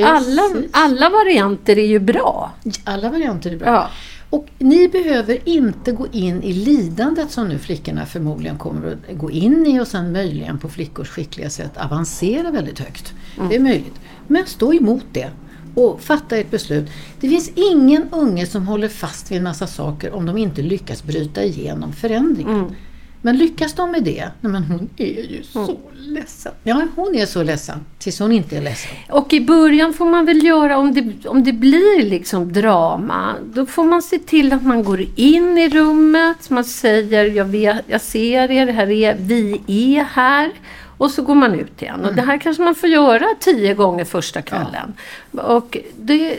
alla, 0.04 0.42
alla 0.70 1.10
varianter 1.10 1.78
är 1.78 1.86
ju 1.86 1.98
bra. 1.98 2.52
Alla 2.84 3.10
varianter 3.10 3.50
är 3.52 3.56
bra. 3.56 3.68
Ja. 3.68 3.90
Och 4.30 4.46
ni 4.58 4.88
behöver 4.88 5.48
inte 5.48 5.92
gå 5.92 6.06
in 6.12 6.42
i 6.42 6.52
lidandet 6.52 7.30
som 7.30 7.48
nu 7.48 7.58
flickorna 7.58 8.06
förmodligen 8.06 8.58
kommer 8.58 8.92
att 8.92 9.18
gå 9.18 9.30
in 9.30 9.66
i 9.66 9.80
och 9.80 9.86
sen 9.86 10.12
möjligen 10.12 10.58
på 10.58 10.68
flickors 10.68 11.08
skickliga 11.08 11.50
sätt 11.50 11.76
avancera 11.76 12.50
väldigt 12.50 12.78
högt. 12.78 13.14
Det 13.48 13.56
är 13.56 13.60
möjligt. 13.60 14.00
Men 14.26 14.46
stå 14.46 14.74
emot 14.74 15.04
det 15.12 15.30
och 15.74 16.00
fatta 16.00 16.36
ett 16.36 16.50
beslut. 16.50 16.90
Det 17.20 17.28
finns 17.28 17.50
ingen 17.54 18.08
unge 18.10 18.46
som 18.46 18.66
håller 18.66 18.88
fast 18.88 19.30
vid 19.30 19.38
en 19.38 19.44
massa 19.44 19.66
saker 19.66 20.14
om 20.14 20.26
de 20.26 20.38
inte 20.38 20.62
lyckas 20.62 21.04
bryta 21.04 21.44
igenom 21.44 21.92
förändringen. 21.92 22.76
Men 23.22 23.38
lyckas 23.38 23.74
de 23.74 23.90
med 23.90 24.04
det, 24.04 24.30
nej 24.40 24.52
men 24.52 24.64
hon 24.64 24.88
är 24.96 25.30
ju 25.30 25.42
så 25.42 25.78
ledsen. 25.94 26.52
Ja, 26.62 26.86
hon 26.96 27.14
är 27.14 27.26
så 27.26 27.42
ledsen 27.42 27.78
tills 27.98 28.18
hon 28.18 28.32
inte 28.32 28.56
är 28.56 28.62
ledsen. 28.62 28.90
Och 29.10 29.32
i 29.32 29.40
början 29.40 29.92
får 29.92 30.06
man 30.06 30.26
väl 30.26 30.44
göra, 30.44 30.78
om 30.78 30.94
det, 30.94 31.28
om 31.28 31.44
det 31.44 31.52
blir 31.52 32.02
liksom 32.02 32.52
drama, 32.52 33.34
då 33.54 33.66
får 33.66 33.84
man 33.84 34.02
se 34.02 34.18
till 34.18 34.52
att 34.52 34.62
man 34.62 34.84
går 34.84 35.04
in 35.16 35.58
i 35.58 35.68
rummet, 35.68 36.50
man 36.50 36.64
säger 36.64 37.24
jag, 37.24 37.44
vet, 37.44 37.84
jag 37.86 38.00
ser 38.00 38.50
er, 38.50 38.66
här 38.66 38.90
är, 38.90 39.16
vi 39.18 39.60
är 39.96 40.04
här. 40.04 40.52
Och 41.00 41.10
så 41.10 41.22
går 41.22 41.34
man 41.34 41.54
ut 41.54 41.82
igen. 41.82 42.04
Och 42.04 42.14
det 42.14 42.22
här 42.22 42.38
kanske 42.38 42.62
man 42.62 42.74
får 42.74 42.88
göra 42.88 43.24
tio 43.40 43.74
gånger 43.74 44.04
första 44.04 44.42
kvällen. 44.42 44.94
Och 45.32 45.76
det, 45.96 46.36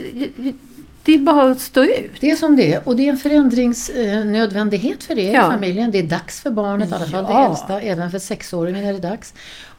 det 1.04 1.14
är 1.14 1.18
bara 1.18 1.50
att 1.50 1.60
stå 1.60 1.82
ut. 1.84 2.10
Det 2.20 2.30
är 2.30 2.36
som 2.36 2.56
det 2.56 2.74
är 2.74 2.88
och 2.88 2.96
det 2.96 3.06
är 3.06 3.10
en 3.10 3.16
förändringsnödvändighet 3.18 5.04
för 5.04 5.18
er 5.18 5.34
Ja. 5.34 5.48
i 5.48 5.50
familjen. 5.50 5.90
Det 5.90 5.98
är 5.98 6.02
dags 6.02 6.40
för 6.40 6.50
barnet, 6.50 6.90
i 6.90 6.94
alla 6.94 7.06
fall 7.06 7.24
det 7.24 7.32
Ja. 7.32 7.48
äldsta. 7.48 7.80
Även 7.80 8.10
för 8.10 8.18
sexåringen 8.18 8.84
är 8.84 8.92
det 8.92 8.98
dags. 8.98 9.34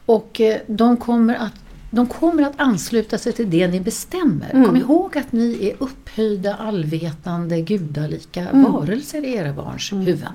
Och 0.06 0.40
eh, 0.40 0.56
de 0.66 0.96
kommer 0.96 1.34
att 1.34 1.52
de 1.90 2.06
kommer 2.06 2.42
att 2.42 2.52
ansluta 2.56 3.18
sig 3.18 3.32
till 3.32 3.50
det 3.50 3.66
ni 3.68 3.80
bestämmer. 3.80 4.50
Mm. 4.52 4.66
Kom 4.66 4.76
ihåg 4.76 5.18
att 5.18 5.32
ni 5.32 5.68
är 5.68 5.74
upphöjda, 5.84 6.54
allvetande, 6.54 7.60
gudalika 7.60 8.40
Mm. 8.40 8.72
varelser 8.72 9.24
i 9.24 9.34
era 9.34 9.52
barns 9.52 9.92
huvuden. 9.92 10.32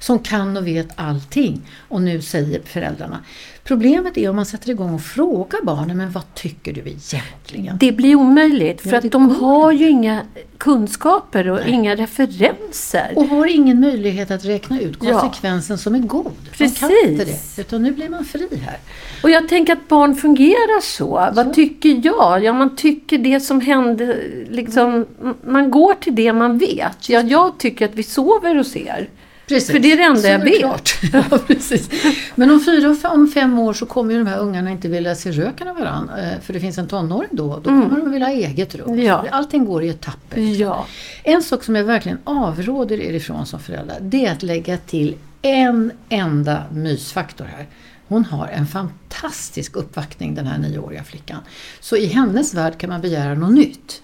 Som 0.00 0.18
kan 0.18 0.56
och 0.56 0.66
vet 0.66 0.88
allting. 0.96 1.62
Och 1.88 2.02
nu 2.02 2.22
säger 2.22 2.60
föräldrarna. 2.64 3.18
Problemet 3.66 4.18
är 4.18 4.30
om 4.30 4.36
man 4.36 4.46
sätter 4.46 4.70
igång 4.70 4.94
och 4.94 5.02
frågar 5.02 5.60
barnen, 5.62 5.96
men 5.96 6.10
vad 6.10 6.34
tycker 6.34 6.72
du 6.72 6.80
egentligen? 6.80 7.76
Det 7.80 7.92
blir 7.92 8.14
omöjligt 8.14 8.80
för 8.80 8.90
Ja, 8.92 8.98
att 8.98 9.12
de 9.12 9.28
går 9.28 9.34
har 9.34 9.72
ju 9.72 9.88
inga 9.88 10.22
kunskaper 10.58 11.48
och 11.50 11.66
inga 11.68 11.94
referenser. 11.96 13.12
Och 13.16 13.24
har 13.28 13.46
ingen 13.46 13.80
möjlighet 13.80 14.30
att 14.30 14.44
räkna 14.44 14.80
ut 14.80 14.98
Ja. 15.02 15.20
konsekvensen 15.20 15.78
som 15.78 15.94
är 15.94 15.98
god. 15.98 16.32
De 16.58 16.68
kan 16.68 16.88
Precis. 16.88 17.10
inte 17.10 17.24
det. 17.24 17.60
Utan 17.60 17.82
nu 17.82 17.92
blir 17.92 18.08
man 18.08 18.24
fri 18.24 18.48
här. 18.66 18.78
Och 19.22 19.30
jag 19.30 19.48
tänker 19.48 19.72
att 19.72 19.88
barn 19.88 20.14
fungerar 20.14 20.80
så. 20.80 21.28
Vad 21.32 21.54
tycker 21.54 22.00
jag? 22.04 22.44
Ja, 22.44 22.52
man 22.52 22.76
tycker 22.76 23.18
det 23.18 23.40
som 23.40 23.60
hände, 23.60 24.16
liksom, 24.50 25.06
man 25.46 25.70
går 25.70 25.94
till 25.94 26.14
det 26.14 26.32
man 26.32 26.58
vet. 26.58 27.08
Ja, 27.08 27.20
jag 27.20 27.58
tycker 27.58 27.84
att 27.84 27.94
vi 27.94 28.02
sover 28.02 28.54
hos 28.54 28.76
er. 28.76 29.08
Precis. 29.48 29.70
För 29.70 29.78
det 29.78 29.92
är 29.92 29.96
det 29.96 30.02
enda 30.02 30.20
Så 30.20 30.26
jag 30.28 30.38
vet. 30.38 30.90
ja, 31.30 31.38
precis. 31.46 31.90
Men 32.34 32.50
om 32.50 32.60
fyra 32.64 33.10
om 33.10 33.28
fem 33.28 33.58
år 33.58 33.72
så 33.72 33.86
kommer 33.86 34.12
ju 34.12 34.18
de 34.18 34.26
här 34.26 34.38
ungarna 34.38 34.70
inte 34.70 34.88
vilja 34.88 35.14
se 35.14 35.30
röken 35.30 35.68
av 35.68 35.76
varandra. 35.76 36.18
eh, 36.22 36.40
För 36.40 36.52
det 36.52 36.60
finns 36.60 36.78
en 36.78 36.88
tonåring 36.88 37.28
då. 37.32 37.56
Då 37.56 37.62
kommer 37.70 38.00
de 38.00 38.10
vilja 38.10 38.26
ha 38.26 38.34
eget 38.34 38.74
rum. 38.74 38.88
Mm. 38.92 39.06
Ja. 39.06 39.24
Allting 39.30 39.64
går 39.64 39.82
i 39.84 39.88
etapper. 39.88 40.40
Ja. 40.40 40.86
En 41.24 41.42
sak 41.42 41.64
som 41.64 41.76
jag 41.76 41.84
verkligen 41.84 42.18
avråder 42.24 43.00
er 43.00 43.12
ifrån 43.12 43.46
som 43.46 43.60
föräldrar, 43.60 43.96
det 44.00 44.26
är 44.26 44.32
att 44.32 44.42
lägga 44.42 44.76
till 44.76 45.14
en 45.42 45.92
enda 46.08 46.62
mysfaktor 46.72 47.44
här. 47.44 47.66
Hon 48.08 48.24
har 48.24 48.48
en 48.48 48.66
fantastisk 48.66 49.76
uppvaktning 49.76 50.34
den 50.34 50.46
här 50.46 50.58
nioåriga 50.58 51.04
flickan. 51.04 51.38
Så 51.80 51.96
i 51.96 52.06
hennes 52.06 52.54
värld 52.54 52.78
kan 52.78 52.90
man 52.90 53.00
begära 53.00 53.34
något 53.34 53.54
nytt. 53.54 54.02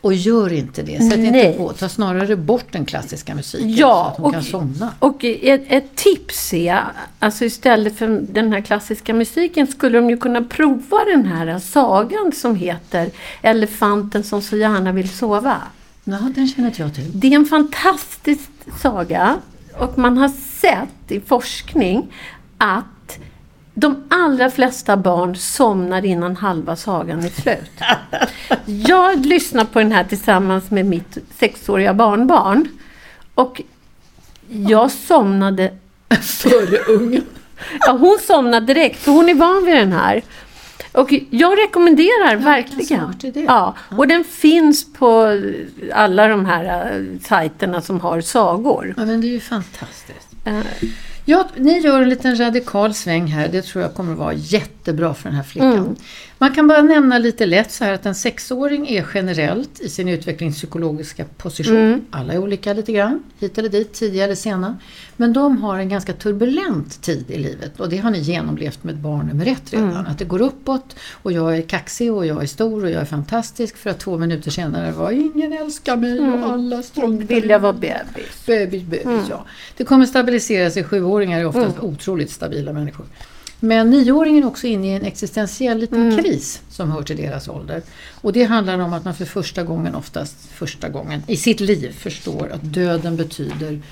Och 0.00 0.14
gör 0.14 0.52
inte 0.52 0.82
det. 0.82 0.98
Sätt 1.10 1.18
Nej. 1.18 1.46
inte 1.46 1.58
på. 1.58 1.72
Ta 1.72 1.88
snarare 1.88 2.36
bort 2.36 2.66
den 2.72 2.84
klassiska 2.84 3.34
musiken 3.34 3.72
så 3.72 3.80
Ja, 3.80 4.06
att 4.10 4.16
hon 4.16 4.26
och, 4.26 4.32
kan 4.32 4.42
somna. 4.42 4.92
och 4.98 5.24
ett, 5.24 5.62
ett 5.68 5.96
tips 5.96 6.52
är, 6.54 6.80
alltså 7.18 7.44
istället 7.44 7.96
för 7.98 8.06
den 8.32 8.52
här 8.52 8.60
klassiska 8.60 9.14
musiken 9.14 9.66
skulle 9.66 9.98
de 9.98 10.10
ju 10.10 10.16
kunna 10.16 10.42
prova 10.42 11.04
den 11.04 11.24
här 11.26 11.58
sagan 11.58 12.32
som 12.32 12.56
heter 12.56 13.10
Elefanten 13.42 14.22
som 14.24 14.42
så 14.42 14.56
gärna 14.56 14.92
vill 14.92 15.08
sova. 15.08 15.56
Ja, 16.04 16.18
den 16.34 16.48
känner 16.48 16.68
inte 16.68 16.82
jag 16.82 16.94
till. 16.94 17.20
Det 17.20 17.26
är 17.26 17.32
en 17.36 17.44
fantastisk 17.46 18.50
saga 18.82 19.36
och 19.78 19.98
man 19.98 20.18
har 20.18 20.28
sett 20.60 21.12
i 21.12 21.20
forskning 21.20 22.12
att 22.58 22.84
de 23.80 24.04
allra 24.08 24.50
flesta 24.50 24.96
barn 24.96 25.36
somnar 25.36 26.04
innan 26.04 26.36
halva 26.36 26.76
sagan 26.76 27.24
är 27.24 27.28
slut. 27.28 27.70
Jag 28.66 29.26
lyssnar 29.26 29.64
på 29.64 29.78
den 29.78 29.92
här 29.92 30.04
tillsammans 30.04 30.70
med 30.70 30.86
mitt 30.86 31.18
sexåriga 31.38 31.94
barnbarn 31.94 32.68
och 33.34 33.62
jag 34.48 34.90
somnade 34.90 35.72
Före 36.20 36.78
ungen. 36.78 37.24
Ja, 37.80 37.92
hon 37.92 38.18
somnade 38.26 38.66
direkt, 38.66 39.02
för 39.02 39.12
hon 39.12 39.28
är 39.28 39.34
van 39.34 39.64
vid 39.64 39.76
den 39.76 39.92
här. 39.92 40.22
Och 40.92 41.12
jag 41.30 41.58
rekommenderar 41.58 42.36
verkligen. 42.36 42.84
smart 42.86 43.24
idé. 43.24 43.44
Ja, 43.48 43.74
och 43.96 44.08
den 44.08 44.24
finns 44.24 44.92
på 44.92 45.40
alla 45.92 46.28
de 46.28 46.46
här 46.46 46.64
eh, 46.64 47.20
sajterna 47.20 47.80
som 47.80 48.00
har 48.00 48.20
sagor. 48.20 48.94
Ja, 48.96 49.04
men 49.04 49.20
det 49.20 49.26
är 49.26 49.32
ju 49.32 49.40
fantastiskt. 49.40 50.28
Eh, 50.44 50.60
Ja, 51.30 51.48
ni 51.56 51.78
gör 51.78 52.02
en 52.02 52.08
liten 52.08 52.38
radikal 52.38 52.94
sväng 52.94 53.26
här. 53.26 53.48
Det 53.48 53.62
tror 53.62 53.82
jag 53.82 53.94
kommer 53.94 54.12
att 54.12 54.18
vara 54.18 54.32
jättebra 54.32 55.14
för 55.14 55.28
den 55.28 55.36
här 55.36 55.42
flickan. 55.42 55.96
Man 56.38 56.54
kan 56.54 56.68
bara 56.68 56.82
nämna 56.82 57.18
lite 57.18 57.46
lätt 57.46 57.70
så 57.70 57.84
här 57.84 57.92
att 57.92 58.06
en 58.06 58.14
sexåring 58.14 58.88
är 58.88 59.06
generellt 59.14 59.80
i 59.80 59.88
sin 59.88 60.08
utvecklingspsykologiska 60.08 61.24
position. 61.36 62.06
Alla 62.10 62.32
är 62.32 62.38
olika 62.38 62.72
lite 62.72 62.92
grann, 62.92 63.22
hit 63.38 63.58
eller 63.58 63.68
dit, 63.68 63.92
tidiga 63.92 64.24
eller 64.24 64.34
sena. 64.34 64.78
Men 65.16 65.32
de 65.32 65.62
har 65.62 65.78
en 65.78 65.88
ganska 65.88 66.12
turbulent 66.12 67.02
tid 67.02 67.30
i 67.30 67.38
livet 67.38 67.80
och 67.80 67.88
det 67.88 67.98
har 67.98 68.10
ni 68.10 68.18
genomlevt 68.18 68.84
med 68.84 68.96
barn 68.96 69.26
nummer 69.26 69.46
ett 69.46 69.72
redan. 69.72 70.06
Att 70.06 70.18
det 70.18 70.24
går 70.24 70.42
uppåt 70.42 70.96
och 71.12 71.32
jag 71.32 71.56
är 71.56 71.62
kaxig 71.62 72.12
och 72.12 72.26
jag 72.26 72.42
är 72.42 72.46
stor 72.46 72.84
och 72.84 72.90
jag 72.90 73.00
är 73.02 73.06
fantastisk 73.06 73.76
för 73.76 73.90
att 73.90 73.98
två 74.00 74.18
minuter 74.18 74.50
senare 74.50 74.92
var 74.92 75.10
ingen 75.10 75.52
älskar 75.52 75.96
mig 75.96 76.20
och 76.20 76.52
alla 76.52 76.82
struntar 76.82 77.26
Vill 77.26 77.50
jag 77.50 77.58
vara 77.60 77.72
bebis. 77.72 78.27
Bebis, 78.48 78.82
bebis, 78.82 79.28
ja. 79.30 79.44
Det 79.76 79.84
kommer 79.84 80.06
stabilisera 80.06 80.70
sig. 80.70 80.84
Sjuåringar 80.84 81.40
är 81.40 81.46
oftast 81.46 81.78
otroligt 81.78 82.30
stabila 82.30 82.72
människor. 82.72 83.06
Men 83.60 83.90
nioåringen 83.90 84.42
är 84.42 84.46
också 84.46 84.66
inne 84.66 84.86
i 84.86 84.90
en 84.90 85.02
existentiell 85.02 85.78
liten 85.78 86.18
kris 86.18 86.62
som 86.70 86.90
hör 86.90 87.02
till 87.02 87.16
deras 87.16 87.48
ålder. 87.48 87.82
Och 88.20 88.32
det 88.32 88.44
handlar 88.44 88.78
om 88.78 88.92
att 88.92 89.04
man 89.04 89.14
för 89.14 89.24
första 89.24 89.62
gången, 89.62 89.94
oftast 89.94 90.36
första 90.52 90.88
gången 90.88 91.22
i 91.26 91.36
sitt 91.36 91.60
liv 91.60 91.92
förstår 91.92 92.50
att 92.54 92.62
döden 92.62 93.16
betyder 93.16 93.82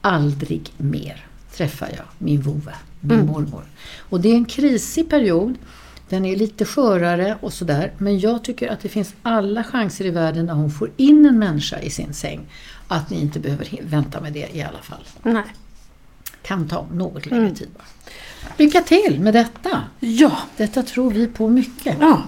aldrig 0.00 0.72
mer 0.76 1.26
träffar 1.60 1.88
jag 1.96 2.06
min 2.18 2.40
vovve, 2.40 2.74
min 3.00 3.26
mormor. 3.26 3.64
Och 3.98 4.20
det 4.20 4.28
är 4.28 4.34
en 4.34 4.44
krisig 4.44 5.10
period. 5.10 5.54
Den 6.08 6.24
är 6.24 6.36
lite 6.36 6.64
skörare 6.64 7.38
och 7.40 7.52
sådär. 7.52 7.92
Men 7.98 8.18
jag 8.18 8.44
tycker 8.44 8.68
att 8.68 8.80
det 8.80 8.88
finns 8.88 9.14
alla 9.22 9.64
chanser 9.64 10.06
i 10.06 10.10
världen 10.10 10.46
när 10.46 10.54
hon 10.54 10.70
får 10.70 10.90
in 10.96 11.26
en 11.26 11.38
människa 11.38 11.80
i 11.80 11.90
sin 11.90 12.14
säng. 12.14 12.40
Att 12.92 13.10
ni 13.10 13.20
inte 13.20 13.40
behöver 13.40 13.68
vänta 13.82 14.20
med 14.20 14.32
det 14.32 14.56
i 14.56 14.62
alla 14.62 14.78
fall. 14.78 15.04
Nej. 15.22 15.42
Kan 16.42 16.68
ta 16.68 16.86
något 16.92 17.26
längre 17.26 17.54
tid 17.54 17.68
bara. 17.76 17.84
Lycka 18.56 18.80
till 18.80 19.20
med 19.20 19.34
detta! 19.34 19.82
Ja, 20.00 20.32
Detta 20.56 20.82
tror 20.82 21.10
vi 21.10 21.26
på 21.26 21.48
mycket. 21.48 21.96
ja. 22.00 22.22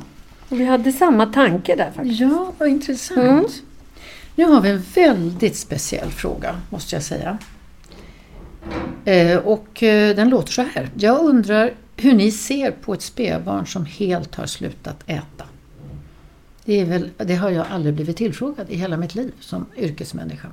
Och 0.49 0.61
vi 0.61 0.65
hade 0.65 0.93
samma 0.93 1.27
tanke 1.27 1.77
där 1.77 1.91
faktiskt. 1.95 2.21
Ja, 2.21 2.53
vad 2.59 2.69
intressant. 2.69 3.63
Nu 4.35 4.45
har 4.45 4.61
vi 4.61 4.71
en 4.71 4.83
väldigt 4.95 5.57
speciell 5.57 6.11
fråga, 6.11 6.57
måste 6.71 6.97
jag 6.97 7.03
säga. 7.03 7.39
Eh, 9.05 9.37
och 9.39 9.83
eh, 9.83 10.17
den 10.17 10.29
låter 10.29 10.53
så 10.53 10.63
här. 10.63 10.91
Jag 10.95 11.25
undrar 11.25 11.73
hur 11.97 12.13
ni 12.13 12.33
ser 12.33 12.71
på 12.71 12.95
ett 12.95 13.03
spädbarn 13.03 13.67
som 13.67 13.85
helt 13.87 14.35
har 14.35 14.47
slutat 14.47 15.03
äta. 15.07 15.45
Det, 16.65 16.81
är 16.81 16.85
väl, 16.85 17.11
det 17.17 17.35
har 17.35 17.51
jag 17.51 17.67
aldrig 17.71 17.95
blivit 17.95 18.17
tillfrågad 18.17 18.71
i 18.71 18.77
hela 18.77 18.97
mitt 18.97 19.15
liv 19.15 19.33
som 19.41 19.67
yrkesmänniska. 19.77 20.49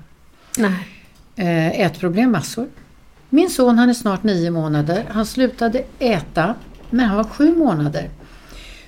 Nej. 0.57 0.87
Eh, 1.35 1.79
ätproblem 1.81 2.31
massor. 2.31 2.67
Min 3.29 3.49
son 3.49 3.77
han 3.77 3.89
är 3.89 3.93
snart 3.93 4.23
nio 4.23 4.51
månader. 4.51 5.05
Han 5.09 5.25
slutade 5.25 5.83
äta 5.99 6.55
när 6.89 7.05
han 7.05 7.17
var 7.17 7.23
sju 7.23 7.55
månader. 7.55 8.09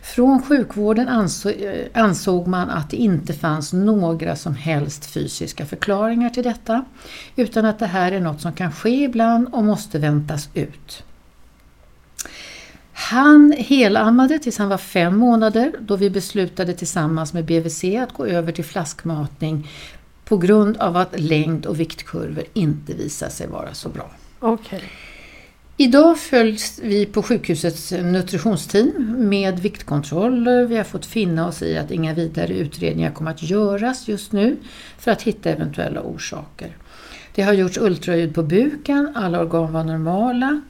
Från 0.02 0.42
sjukvården 0.42 1.08
ansåg, 1.08 1.54
eh, 1.62 2.04
ansåg 2.04 2.48
man 2.48 2.70
att 2.70 2.90
det 2.90 2.98
inte 2.98 3.34
fanns 3.34 3.74
några 3.74 4.36
som 4.36 4.56
helst 4.56 5.06
fysiska 5.06 5.66
förklaringar 5.66 6.30
till 6.30 6.44
detta. 6.44 6.86
Utan 7.36 7.66
att 7.66 7.80
det 7.80 7.86
här 7.86 8.12
är 8.12 8.20
något 8.20 8.42
som 8.42 8.54
kan 8.54 8.72
ske 8.72 9.04
ibland 9.04 9.48
och 9.54 9.64
måste 9.64 10.00
väntas 10.00 10.50
ut. 10.54 11.04
Han 13.02 13.54
helammade 13.58 14.40
tills 14.40 14.58
han 14.58 14.70
var 14.70 14.78
fem 14.78 15.18
månader 15.18 15.72
då 15.80 15.96
vi 15.96 16.10
beslutade 16.10 16.74
tillsammans 16.74 17.34
med 17.34 17.46
BVC 17.46 17.84
att 17.84 18.14
gå 18.14 18.26
över 18.26 18.52
till 18.52 18.66
flaskmatning 18.66 19.70
på 20.26 20.38
grund 20.38 20.78
av 20.78 20.98
att 20.98 21.20
längd 21.20 21.66
och 21.66 21.80
viktkurvor 21.80 22.44
inte 22.54 22.94
visade 22.94 23.32
sig 23.32 23.48
vara 23.48 23.74
så 23.74 23.90
bra. 23.90 24.12
Okej. 24.40 24.84
Idag 25.78 26.20
följs 26.20 26.80
vi 26.84 27.06
på 27.06 27.24
sjukhusets 27.24 27.92
nutritionsteam 27.92 29.16
med 29.30 29.60
viktkontroller. 29.60 30.66
Vi 30.66 30.78
har 30.78 30.84
fått 30.84 31.06
finna 31.06 31.48
oss 31.48 31.62
i 31.62 31.78
att 31.78 31.92
inga 31.92 32.14
vidare 32.14 32.54
utredningar 32.54 33.12
kommer 33.12 33.32
att 33.32 33.44
göras 33.44 34.08
just 34.08 34.32
nu 34.32 34.58
för 34.98 35.12
att 35.12 35.22
hitta 35.22 35.50
eventuella 35.50 36.02
orsaker. 36.02 36.78
Det 37.36 37.42
har 37.42 37.54
gjorts 37.54 37.78
ultraljud 37.78 38.36
på 38.36 38.44
buken, 38.44 39.12
alla 39.16 39.40
organ 39.40 39.74
var 39.74 39.84
normala. 39.84 40.62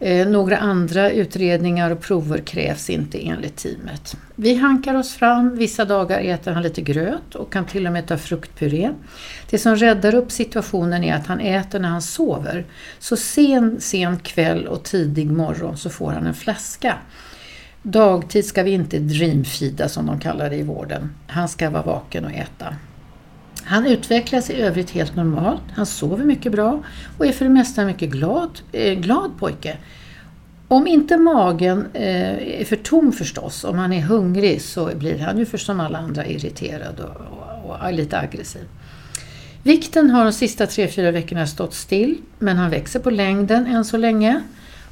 Eh, 0.00 0.28
några 0.28 0.58
andra 0.58 1.10
utredningar 1.10 1.90
och 1.90 2.00
prover 2.00 2.38
krävs 2.38 2.90
inte 2.90 3.26
enligt 3.26 3.56
teamet. 3.56 4.16
Vi 4.34 4.54
hankar 4.54 4.94
oss 4.94 5.14
fram, 5.14 5.56
vissa 5.56 5.84
dagar 5.84 6.20
äter 6.20 6.52
han 6.52 6.62
lite 6.62 6.80
gröt 6.80 7.34
och 7.34 7.52
kan 7.52 7.66
till 7.66 7.86
och 7.86 7.92
med 7.92 8.06
ta 8.06 8.16
fruktpuré. 8.16 8.90
Det 9.50 9.58
som 9.58 9.76
räddar 9.76 10.14
upp 10.14 10.30
situationen 10.30 11.04
är 11.04 11.14
att 11.14 11.26
han 11.26 11.40
äter 11.40 11.78
när 11.78 11.88
han 11.88 12.02
sover. 12.02 12.66
Så 12.98 13.16
sen, 13.16 13.76
sen 13.80 14.18
kväll 14.18 14.66
och 14.66 14.82
tidig 14.82 15.30
morgon 15.30 15.76
så 15.76 15.90
får 15.90 16.10
han 16.10 16.26
en 16.26 16.34
flaska. 16.34 16.98
Dagtid 17.82 18.44
ska 18.44 18.62
vi 18.62 18.70
inte 18.70 18.98
dreamfeeda 18.98 19.88
som 19.88 20.06
de 20.06 20.20
kallar 20.20 20.50
det 20.50 20.56
i 20.56 20.62
vården. 20.62 21.14
Han 21.26 21.48
ska 21.48 21.70
vara 21.70 21.82
vaken 21.82 22.24
och 22.24 22.32
äta. 22.32 22.74
Han 23.68 23.86
utvecklas 23.86 24.50
i 24.50 24.60
övrigt 24.60 24.90
helt 24.90 25.16
normalt. 25.16 25.62
Han 25.74 25.86
sover 25.86 26.24
mycket 26.24 26.52
bra 26.52 26.82
och 27.18 27.26
är 27.26 27.32
för 27.32 27.44
det 27.44 27.50
mesta 27.50 27.80
en 27.80 27.86
mycket 27.86 28.10
glad, 28.10 28.60
eh, 28.72 28.94
glad 28.94 29.38
pojke. 29.38 29.76
Om 30.68 30.86
inte 30.86 31.16
magen 31.16 31.86
eh, 31.94 32.60
är 32.60 32.64
för 32.64 32.76
tom 32.76 33.12
förstås, 33.12 33.64
om 33.64 33.78
han 33.78 33.92
är 33.92 34.00
hungrig 34.00 34.62
så 34.62 34.90
blir 34.94 35.18
han 35.18 35.38
ju 35.38 35.46
för 35.46 35.58
som 35.58 35.80
alla 35.80 35.98
andra 35.98 36.26
irriterad 36.26 37.00
och, 37.00 37.70
och, 37.70 37.86
och 37.86 37.92
lite 37.92 38.18
aggressiv. 38.18 38.62
Vikten 39.62 40.10
har 40.10 40.24
de 40.24 40.32
sista 40.32 40.66
3-4 40.66 41.10
veckorna 41.10 41.46
stått 41.46 41.74
still 41.74 42.16
men 42.38 42.56
han 42.56 42.70
växer 42.70 43.00
på 43.00 43.10
längden 43.10 43.66
än 43.66 43.84
så 43.84 43.96
länge 43.96 44.42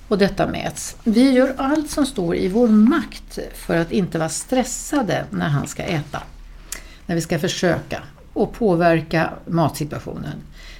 och 0.08 0.18
detta 0.18 0.46
mäts. 0.46 0.96
Vi 1.04 1.30
gör 1.30 1.54
allt 1.56 1.90
som 1.90 2.06
står 2.06 2.36
i 2.36 2.48
vår 2.48 2.68
makt 2.68 3.38
för 3.54 3.76
att 3.76 3.92
inte 3.92 4.18
vara 4.18 4.28
stressade 4.28 5.24
när 5.30 5.48
han 5.48 5.66
ska 5.66 5.82
äta. 5.82 6.22
När 7.06 7.14
vi 7.14 7.20
ska 7.20 7.38
försöka 7.38 8.02
och 8.36 8.52
påverka 8.52 9.32
matsituationen. 9.46 10.34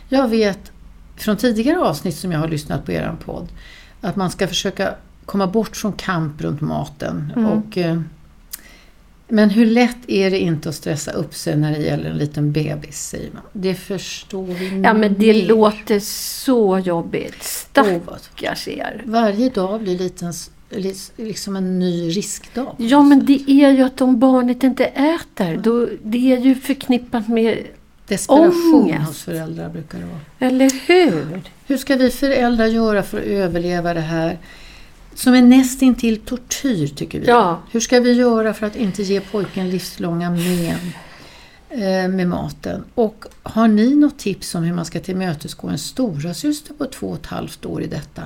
Jag 0.09 0.29
vet 0.29 0.73
från 1.17 1.37
tidigare 1.37 1.79
avsnitt 1.81 2.17
som 2.17 2.33
jag 2.33 2.39
har 2.39 2.49
lyssnat 2.49 2.85
på 2.85 2.93
er 2.93 3.15
podd 3.25 3.49
att 4.01 4.17
man 4.17 4.31
ska 4.31 4.49
försöka 4.49 4.95
komma 5.25 5.47
bort 5.47 5.77
från 5.77 5.93
kamp 5.93 6.41
runt 6.41 6.61
maten. 6.61 7.33
Och, 7.37 7.79
eh, 7.79 8.01
men 9.29 9.51
hur 9.51 9.67
lätt 9.67 9.97
är 10.09 10.31
det 10.31 10.39
inte 10.39 10.69
att 10.69 10.75
stressa 10.75 11.11
upp 11.13 11.35
sig 11.35 11.57
när 11.57 11.73
det 11.73 11.79
gäller 11.85 12.11
en 12.11 12.17
liten 12.19 12.53
bebis, 12.53 13.09
säger 13.09 13.33
man. 13.33 13.43
Det 13.53 13.75
förstår 13.75 14.47
vi 14.47 14.81
Ja 14.85 14.95
men 14.95 15.15
det 15.15 15.33
mer. 15.33 15.47
låter 15.47 16.01
så 16.01 16.79
jobbigt. 16.79 17.43
Stackars 17.43 18.69
er. 18.69 19.03
Varje 19.07 19.49
dag 19.51 19.81
blir 19.81 19.99
liten, 19.99 20.33
liksom 21.17 21.57
en 21.57 21.79
ny 21.79 22.09
riskdag. 22.11 22.75
Ja 22.79 23.03
men 23.03 23.27
det 23.27 23.51
är 23.51 23.71
ju 23.71 23.83
att 23.83 24.01
om 24.01 24.19
barnet 24.19 24.63
inte 24.63 24.85
äter, 24.85 25.57
då, 25.57 25.89
det 26.03 26.33
är 26.33 26.39
ju 26.39 26.55
förknippat 26.55 27.29
med, 27.29 27.59
Desperation 28.09 28.75
ångest. 28.75 29.07
hos 29.07 29.23
föräldrar 29.23 29.69
brukar 29.69 29.99
det 29.99 30.05
vara. 30.05 30.51
eller 30.51 30.71
hur? 30.87 31.43
Hur 31.67 31.77
ska 31.77 31.97
vi 31.97 32.11
föräldrar 32.11 32.67
göra 32.67 33.03
för 33.03 33.19
att 33.19 33.25
överleva 33.25 33.95
det 33.95 34.01
här? 34.01 34.39
Som 35.15 35.35
är 35.35 35.43
nästintill 35.43 36.17
tortyr 36.21 36.87
tycker 36.87 37.21
vi. 37.21 37.27
Ja. 37.27 37.63
Hur 37.71 37.81
ska 37.81 38.01
vi 38.01 38.13
göra 38.13 38.55
för 38.55 38.67
att 38.67 38.77
inte 38.77 39.03
ge 39.03 39.21
pojken 39.21 39.71
livslånga 39.71 40.31
men 40.31 40.67
eh, 41.71 42.09
med 42.09 42.29
maten? 42.29 42.85
Och 42.95 43.25
har 43.43 43.69
ni 43.69 43.95
något 43.95 44.19
tips 44.19 44.55
om 44.55 44.63
hur 44.63 44.75
man 44.75 44.85
ska 44.85 45.01
tillmötesgå 45.01 45.69
en 45.69 45.79
stora 45.79 46.35
syster 46.35 46.75
på 46.75 46.85
två 46.85 47.07
och 47.07 47.17
ett 47.17 47.27
halvt 47.27 47.67
år 47.67 47.83
i 47.83 47.87
detta? 47.87 48.23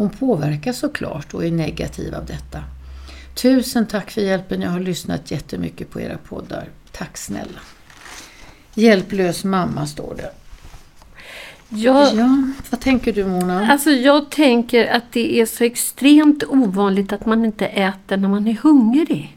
Hon 0.00 0.10
påverkas 0.10 0.78
såklart 0.78 1.34
och 1.34 1.44
är 1.44 1.50
negativ 1.50 2.14
av 2.14 2.26
detta. 2.26 2.64
Tusen 3.34 3.86
tack 3.86 4.10
för 4.10 4.20
hjälpen. 4.20 4.62
Jag 4.62 4.70
har 4.70 4.80
lyssnat 4.80 5.30
jättemycket 5.30 5.90
på 5.90 6.00
era 6.00 6.18
poddar. 6.18 6.68
Tack 6.92 7.16
snälla. 7.16 7.60
Hjälplös 8.74 9.44
mamma 9.44 9.86
står 9.86 10.14
det. 10.16 10.30
Jag, 11.68 12.14
Ja, 12.14 12.42
vad 12.70 12.80
tänker 12.80 13.12
du 13.12 13.24
Mona? 13.26 13.72
Alltså 13.72 13.90
jag 13.90 14.30
tänker 14.30 14.86
att 14.86 15.12
det 15.12 15.40
är 15.40 15.46
så 15.46 15.64
extremt 15.64 16.44
ovanligt 16.44 17.12
att 17.12 17.26
man 17.26 17.44
inte 17.44 17.66
äter 17.66 18.16
när 18.16 18.28
man 18.28 18.48
är 18.48 18.58
hungrig. 18.62 19.36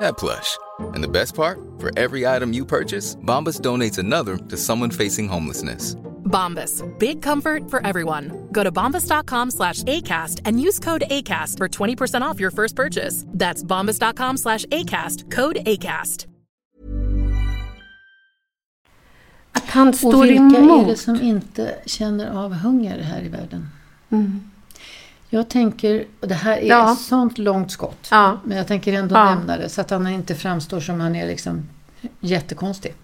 that 0.00 0.16
plush. 0.18 0.58
And 0.94 1.02
the 1.02 1.08
best 1.08 1.34
part? 1.34 1.58
For 1.78 1.90
every 1.98 2.26
item 2.26 2.52
you 2.52 2.64
purchase, 2.64 3.16
Bombas 3.16 3.60
donates 3.60 3.98
another 3.98 4.36
to 4.36 4.56
someone 4.56 4.90
facing 4.90 5.28
homelessness. 5.28 5.96
Bombas. 6.24 6.82
Big 6.98 7.22
comfort 7.22 7.70
for 7.70 7.84
everyone. 7.86 8.48
Go 8.52 8.62
to 8.62 8.70
bombas.com 8.70 9.50
slash 9.50 9.82
ACAST 9.84 10.42
and 10.44 10.60
use 10.60 10.78
code 10.78 11.04
ACAST 11.10 11.56
for 11.56 11.68
20% 11.68 12.20
off 12.22 12.38
your 12.40 12.50
first 12.50 12.76
purchase. 12.76 13.24
That's 13.28 13.62
bombas.com 13.64 14.36
slash 14.36 14.64
ACAST. 14.66 15.30
Code 15.30 15.56
ACAST. 15.66 16.26
Att 19.52 19.64
han 19.70 19.88
Och 19.88 19.94
står 19.94 20.22
vilka 20.26 20.58
emot. 20.58 20.86
är 20.86 20.90
det 20.90 20.96
som 20.96 21.20
inte 21.20 21.74
känner 21.86 22.30
av 22.44 22.52
hunger 22.52 22.98
här 22.98 23.22
i 23.22 23.28
världen? 23.28 23.68
Mm. 24.10 24.40
Jag 25.30 25.48
tänker, 25.48 26.04
och 26.20 26.28
det 26.28 26.34
här 26.34 26.56
är 26.56 26.66
Ja. 26.68 26.92
ett 26.92 26.98
sånt 26.98 27.38
långt 27.38 27.70
skott, 27.70 28.08
Ja. 28.10 28.40
men 28.44 28.56
jag 28.56 28.66
tänker 28.66 28.92
ändå 28.92 29.14
Ja. 29.14 29.24
nämna 29.34 29.56
det 29.56 29.68
så 29.68 29.80
att 29.80 29.90
han 29.90 30.06
inte 30.06 30.34
framstår 30.34 30.80
som 30.80 31.00
han 31.00 31.16
är 31.16 31.26
liksom 31.26 31.68
jättekonstig. 32.20 32.94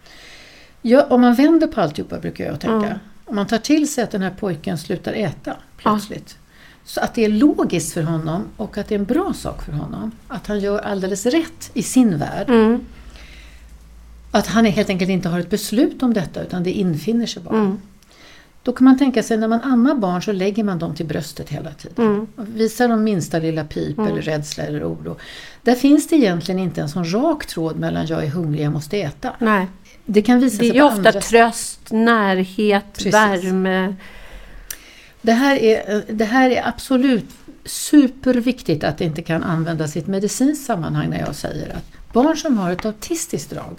Ja, 0.82 1.06
om 1.10 1.20
man 1.20 1.34
vänder 1.34 1.66
på 1.66 1.80
alltihopa 1.80 2.18
brukar 2.18 2.44
jag 2.44 2.60
tänka. 2.60 2.86
Mm. 2.86 2.98
Om 3.24 3.36
man 3.36 3.46
tar 3.46 3.58
till 3.58 3.92
sig 3.92 4.04
att 4.04 4.10
den 4.10 4.22
här 4.22 4.30
pojken 4.30 4.78
slutar 4.78 5.12
äta 5.12 5.56
plötsligt. 5.76 6.36
Så 6.84 7.00
att 7.00 7.14
det 7.14 7.24
är 7.24 7.28
logiskt 7.28 7.92
för 7.92 8.02
honom 8.02 8.42
och 8.56 8.78
att 8.78 8.88
det 8.88 8.94
är 8.94 8.98
en 8.98 9.04
bra 9.04 9.32
sak 9.32 9.62
för 9.62 9.72
honom. 9.72 10.10
Att 10.28 10.46
han 10.46 10.60
gör 10.60 10.78
alldeles 10.78 11.26
rätt 11.26 11.70
i 11.74 11.82
sin 11.82 12.18
värld. 12.18 12.48
Mm. 12.50 12.80
Att 14.30 14.46
han 14.46 14.64
helt 14.64 14.88
enkelt 14.88 15.10
inte 15.10 15.28
har 15.28 15.40
ett 15.40 15.50
beslut 15.50 16.02
om 16.02 16.14
detta 16.14 16.42
utan 16.42 16.62
det 16.62 16.72
infinner 16.72 17.26
sig 17.26 17.42
bara. 17.42 17.54
Mm. 17.58 17.80
Då 18.64 18.72
kan 18.72 18.84
man 18.84 18.98
tänka 18.98 19.22
sig 19.22 19.36
när 19.36 19.48
man 19.48 19.60
ammar 19.60 19.94
barn 19.94 20.22
så 20.22 20.32
lägger 20.32 20.64
man 20.64 20.78
dem 20.78 20.94
till 20.94 21.06
bröstet 21.06 21.48
hela 21.48 21.70
tiden. 21.70 22.06
Mm. 22.06 22.26
Visar 22.36 22.88
de 22.88 23.04
minsta 23.04 23.38
lilla 23.38 23.64
pip 23.64 23.98
eller 23.98 24.22
rädsla 24.22 24.64
eller 24.64 24.84
oro. 24.92 25.16
Där 25.62 25.74
finns 25.74 26.08
det 26.08 26.16
egentligen 26.16 26.58
inte 26.58 26.80
en 26.80 26.88
sån 26.88 27.12
rak 27.12 27.46
tråd 27.46 27.78
mellan 27.78 28.06
jag 28.06 28.24
är 28.24 28.28
hungrig, 28.28 28.64
jag 28.64 28.72
måste 28.72 29.00
äta. 29.00 29.32
Nej. 29.38 29.66
Det 30.06 30.22
kan 30.22 30.40
visa 30.40 30.56
Det 30.56 30.58
sig 30.58 30.70
är 30.70 30.74
ju 30.74 30.80
på 30.80 30.86
ofta 30.86 30.98
andra 30.98 31.20
tröst, 31.20 31.80
närhet, 31.90 32.84
Precis. 32.92 33.14
värme. 33.14 33.94
Det 35.22 35.32
här, 35.32 35.56
är, 35.56 36.04
det 36.08 36.24
här 36.24 36.50
är 36.50 36.68
absolut 36.68 37.30
superviktigt 37.64 38.84
att 38.84 38.98
det 38.98 39.04
inte 39.04 39.22
kan 39.22 39.42
användas 39.42 39.96
i 39.96 39.98
ett 39.98 40.06
medicinskt 40.06 40.66
sammanhang 40.66 41.10
när 41.10 41.18
jag 41.18 41.34
säger 41.34 41.76
att 41.76 42.12
barn 42.12 42.36
som 42.36 42.58
har 42.58 42.72
ett 42.72 42.84
autistiskt 42.84 43.50
drag, 43.50 43.76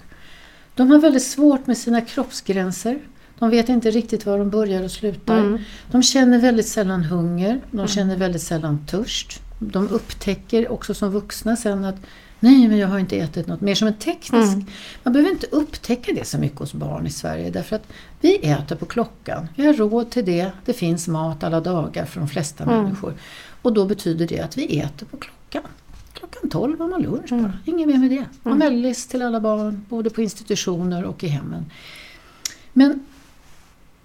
de 0.74 0.90
har 0.90 0.98
väldigt 0.98 1.22
svårt 1.22 1.66
med 1.66 1.78
sina 1.78 2.00
kroppsgränser. 2.00 2.98
De 3.38 3.50
vet 3.50 3.68
inte 3.68 3.90
riktigt 3.90 4.26
var 4.26 4.38
de 4.38 4.50
börjar 4.50 4.82
och 4.82 4.90
slutar. 4.90 5.38
Mm. 5.38 5.58
De 5.90 6.02
känner 6.02 6.38
väldigt 6.38 6.68
sällan 6.68 7.04
hunger, 7.04 7.60
de 7.70 7.88
känner 7.88 8.16
väldigt 8.16 8.42
sällan 8.42 8.86
törst. 8.86 9.40
De 9.58 9.88
upptäcker 9.88 10.72
också 10.72 10.94
som 10.94 11.10
vuxna 11.10 11.56
sen 11.56 11.84
att 11.84 11.96
Nej, 12.40 12.68
men 12.68 12.78
jag 12.78 12.88
har 12.88 12.98
inte 12.98 13.16
ätit 13.18 13.46
något. 13.46 13.60
Mer 13.60 13.74
som 13.74 13.88
en 13.88 13.94
teknisk... 13.94 14.52
Mm. 14.52 14.64
Man 15.02 15.12
behöver 15.12 15.30
inte 15.32 15.46
upptäcka 15.46 16.12
det 16.12 16.24
så 16.24 16.38
mycket 16.38 16.58
hos 16.58 16.72
barn 16.74 17.06
i 17.06 17.10
Sverige 17.10 17.50
därför 17.50 17.76
att 17.76 17.92
vi 18.20 18.36
äter 18.36 18.76
på 18.76 18.86
klockan. 18.86 19.48
Vi 19.56 19.66
har 19.66 19.72
råd 19.74 20.10
till 20.10 20.24
det. 20.24 20.50
Det 20.64 20.72
finns 20.72 21.08
mat 21.08 21.44
alla 21.44 21.60
dagar 21.60 22.04
för 22.04 22.20
de 22.20 22.28
flesta 22.28 22.64
Mm. 22.64 22.82
människor. 22.82 23.14
Och 23.62 23.72
då 23.72 23.84
betyder 23.84 24.26
det 24.26 24.40
att 24.40 24.58
vi 24.58 24.78
äter 24.78 25.06
på 25.06 25.16
klockan. 25.16 25.70
Klockan 26.12 26.50
12 26.50 26.80
har 26.80 26.88
man 26.88 27.02
lunch 27.02 27.32
Mm. 27.32 27.42
bara. 27.44 27.52
Inget 27.64 27.88
mer 27.88 27.98
med 27.98 28.10
det. 28.10 28.24
Man 28.42 28.58
mellis 28.58 29.06
till 29.06 29.22
alla 29.22 29.40
barn, 29.40 29.84
både 29.88 30.10
på 30.10 30.22
institutioner 30.22 31.04
och 31.04 31.24
i 31.24 31.26
hemmen. 31.26 31.64
Men 32.72 33.00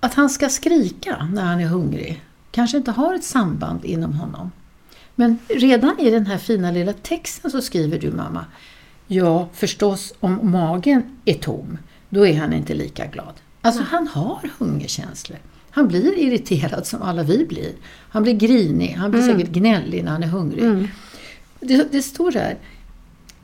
att 0.02 0.14
han 0.14 0.30
ska 0.30 0.50
skrika 0.50 1.30
när 1.34 1.44
han 1.44 1.60
är 1.60 1.68
hungrig 1.68 2.22
kanske 2.52 2.78
inte 2.78 2.92
har 2.92 3.14
ett 3.16 3.24
samband 3.24 3.86
inom 3.86 4.14
honom. 4.14 4.52
Men 5.16 5.40
redan 5.48 6.00
i 6.00 6.10
den 6.10 6.26
här 6.26 6.38
fina 6.38 6.72
lilla 6.72 6.94
texten 6.94 7.52
så 7.52 7.62
skriver 7.62 8.00
du 8.00 8.12
mamma 8.12 8.46
Ja, 9.08 9.50
förstås 9.54 10.14
om 10.20 10.52
magen 10.52 11.04
är 11.26 11.34
tom, 11.34 11.78
då 12.10 12.28
är 12.28 12.38
han 12.40 12.54
inte 12.54 12.74
lika 12.74 13.06
glad. 13.06 13.34
Alltså 13.62 13.84
han 13.84 14.08
har 14.08 14.50
hungerkänslor. 14.60 15.38
Han 15.72 15.88
blir 15.88 16.20
irriterad 16.20 16.88
som 16.88 17.02
alla 17.02 17.24
vi 17.24 17.46
blir. 17.46 17.72
Han 18.10 18.24
blir 18.24 18.34
grinig, 18.34 18.96
han 19.00 19.12
blir 19.12 19.22
säkert 19.22 19.50
gnällig 19.50 20.04
när 20.04 20.12
han 20.12 20.24
är 20.24 20.28
hungrig. 20.28 20.90
Det, 21.60 21.92
det 21.92 22.02
står 22.02 22.32
där. 22.32 22.58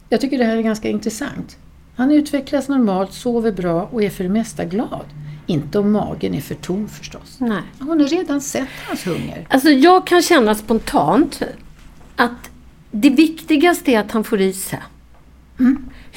Jag 0.10 0.22
tycker 0.22 0.38
det 0.38 0.46
här 0.46 0.58
är 0.58 0.62
ganska 0.62 0.90
intressant. 0.90 1.58
Han 1.96 2.12
utvecklas 2.12 2.68
normalt, 2.68 3.14
sover 3.14 3.52
bra 3.52 3.84
och 3.92 4.04
är 4.04 4.10
för 4.10 4.24
det 4.24 4.30
mesta 4.30 4.66
glad. 4.66 5.06
Inte 5.50 5.80
om 5.80 5.92
magen 5.92 6.34
är 6.34 6.42
för 6.42 6.56
tom 6.56 6.88
förstås. 6.88 7.36
Nej. 7.40 7.62
Hon 7.80 8.00
har 8.02 8.08
redan 8.08 8.42
sett 8.42 8.68
hans 8.88 9.08
hunger. 9.08 9.48
Alltså 9.50 9.70
jag 9.70 10.08
kan 10.08 10.22
känna 10.22 10.56
spontant 10.56 11.42
att 12.16 12.50
det 12.92 13.10
viktigaste 13.10 13.92
är 13.92 14.00
att 14.00 14.12
han 14.12 14.24
får 14.24 14.42
i 14.42 14.54
sig. 14.54 14.80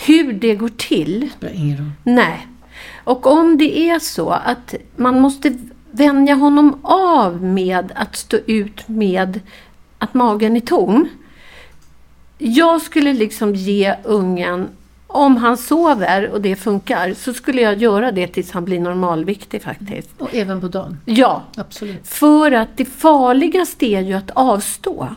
Hur 0.07 0.33
det 0.33 0.55
går 0.55 0.69
till, 0.69 1.31
Spelar 1.37 1.55
ingen 1.55 1.79
roll. 1.79 1.91
nej. 2.03 2.47
Och 3.05 3.27
om 3.27 3.59
det 3.59 3.79
är 3.91 3.99
så 3.99 4.31
att 4.31 4.75
man 4.97 5.21
måste 5.21 5.59
vänja 5.91 6.35
honom 6.35 6.79
av 6.83 7.43
med 7.45 7.93
att 7.95 8.17
stå 8.17 8.37
ut 8.47 8.89
med 8.89 9.41
att 9.99 10.15
magen 10.15 10.57
är 10.57 10.61
tom. 10.61 11.09
Jag 12.39 12.83
skulle 12.83 13.13
liksom 13.13 13.55
ge 13.55 13.95
ungen, 14.05 14.69
om 15.13 15.37
han 15.37 15.57
sover 15.57 16.29
och 16.31 16.41
det 16.41 16.57
funkar, 16.57 17.15
så 17.15 17.35
skulle 17.35 17.61
jag 17.63 17.79
göra 17.79 18.13
det 18.13 18.27
tills 18.27 18.51
han 18.51 18.65
blir 18.65 18.81
normalviktig 18.81 19.63
faktiskt. 19.63 20.09
Och 20.19 20.35
även 20.35 20.61
på 20.61 20.69
dagen. 20.69 20.99
Ja, 21.05 21.43
Absolut. 21.57 22.07
för 22.09 22.53
att 22.53 22.69
det 22.77 22.85
farligaste 22.85 23.87
är 23.87 24.01
ju 24.01 24.13
att 24.15 24.31
avstå. 24.35 25.09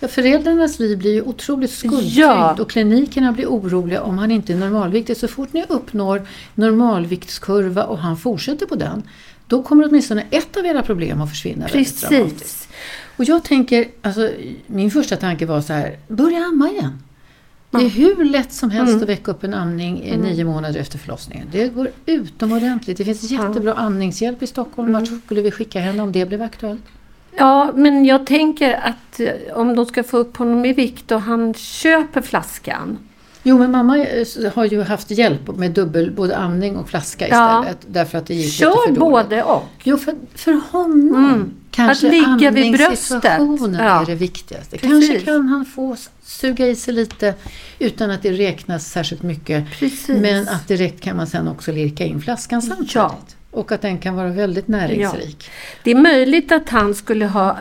Ja, 0.00 0.08
föräldrarnas 0.08 0.78
liv 0.78 0.98
blir 0.98 1.12
ju 1.12 1.22
otroligt 1.22 1.70
skuldtyngt 1.70 2.14
Ja. 2.14 2.56
och 2.60 2.70
klinikerna 2.70 3.32
blir 3.32 3.46
oroliga 3.46 4.02
om 4.02 4.18
han 4.18 4.30
inte 4.30 4.52
är 4.52 4.56
normalviktig. 4.56 5.16
Så 5.16 5.28
fort 5.28 5.52
ni 5.52 5.64
uppnår 5.68 6.26
normalviktskurva 6.54 7.84
och 7.84 7.98
han 7.98 8.16
fortsätter 8.16 8.66
på 8.66 8.74
den, 8.74 9.02
då 9.46 9.62
kommer 9.62 9.88
åtminstone 9.88 10.24
ett 10.30 10.56
av 10.56 10.66
era 10.66 10.82
problem 10.82 11.22
att 11.22 11.30
försvinna. 11.30 11.66
Precis. 11.68 12.68
Och 13.16 13.24
jag 13.24 13.44
tänker, 13.44 13.88
alltså, 14.02 14.30
min 14.66 14.90
första 14.90 15.16
tanke 15.16 15.46
var 15.46 15.60
så 15.60 15.72
här, 15.72 15.98
börja 16.08 16.38
amma 16.38 16.70
igen. 16.70 16.98
Det 17.78 17.84
är 17.86 17.88
hur 17.90 18.24
lätt 18.24 18.52
som 18.52 18.70
helst 18.70 18.90
Mm. 18.90 19.02
att 19.02 19.08
väcka 19.08 19.30
upp 19.30 19.44
en 19.44 19.54
amning 19.54 20.02
i 20.02 20.16
nio 20.16 20.44
månader 20.44 20.80
efter 20.80 20.98
förlossningen. 20.98 21.48
Det 21.52 21.68
går 21.68 21.90
utomordentligt. 22.06 22.98
Det 22.98 23.04
finns 23.04 23.30
jättebra 23.30 23.72
amningshjälp 23.74 24.42
i 24.42 24.46
Stockholm. 24.46 24.88
Mm. 24.88 25.00
Vart 25.00 25.22
skulle 25.24 25.42
vi 25.42 25.50
skicka 25.50 25.80
henne 25.80 26.02
om 26.02 26.12
det 26.12 26.26
blev 26.26 26.42
aktuellt? 26.42 26.82
Ja, 27.38 27.72
men 27.74 28.04
jag 28.04 28.26
tänker 28.26 28.72
att 28.74 29.20
eh, 29.20 29.28
om 29.54 29.76
de 29.76 29.86
ska 29.86 30.02
få 30.02 30.16
upp 30.16 30.36
honom 30.36 30.64
i 30.64 30.72
vikt 30.72 31.12
och 31.12 31.20
han 31.20 31.54
köper 31.54 32.20
flaskan. 32.20 32.98
Jo, 33.48 33.58
men 33.58 33.70
mamma 33.70 33.98
eh, 33.98 34.26
har 34.54 34.64
ju 34.64 34.82
haft 34.82 35.10
hjälp 35.10 35.56
med 35.56 35.70
dubbel, 35.70 36.10
både 36.10 36.36
amning 36.36 36.76
och 36.76 36.88
flaska 36.88 37.28
Ja. 37.28 37.60
istället. 37.60 37.86
Därför 37.86 38.18
att 38.18 38.26
det 38.26 38.34
gick 38.34 38.44
lite 38.46 38.56
Kör 38.56 38.70
för 38.72 38.86
dåligt. 38.94 38.98
både 38.98 39.42
och. 39.42 39.64
Jo, 39.84 39.96
för, 39.96 40.14
för 40.34 40.60
honom 40.70 41.24
Mm. 41.24 41.50
kanske 41.70 42.06
Att 42.06 42.12
ligga 42.12 42.50
vid 42.50 42.72
bröstet. 42.72 43.24
Ja. 43.78 44.02
är 44.02 44.06
det 44.06 44.14
viktigaste. 44.14 44.78
Precis. 44.78 45.08
Kanske 45.08 45.20
kan 45.26 45.48
han 45.48 45.64
få 45.64 45.96
suga 46.24 46.66
i 46.68 46.74
sig 46.76 46.94
lite 46.94 47.34
utan 47.78 48.10
att 48.10 48.22
det 48.22 48.32
räknas 48.32 48.86
särskilt 48.90 49.22
mycket. 49.22 49.64
Precis. 49.78 50.08
Men 50.08 50.48
att 50.48 50.68
direkt 50.68 51.00
kan 51.00 51.16
man 51.16 51.26
sen 51.26 51.48
också 51.48 51.72
lirka 51.72 52.04
in 52.04 52.20
flaskan 52.20 52.62
samtidigt. 52.62 52.94
Ja. 52.94 53.16
Och 53.50 53.72
att 53.72 53.82
den 53.82 53.98
kan 53.98 54.14
vara 54.16 54.28
väldigt 54.28 54.68
näringsrik. 54.68 55.50
Det 55.84 55.90
är 55.90 55.94
möjligt 55.94 56.52
att 56.52 56.68
han 56.68 56.94
skulle 56.94 57.26
ha 57.26 57.56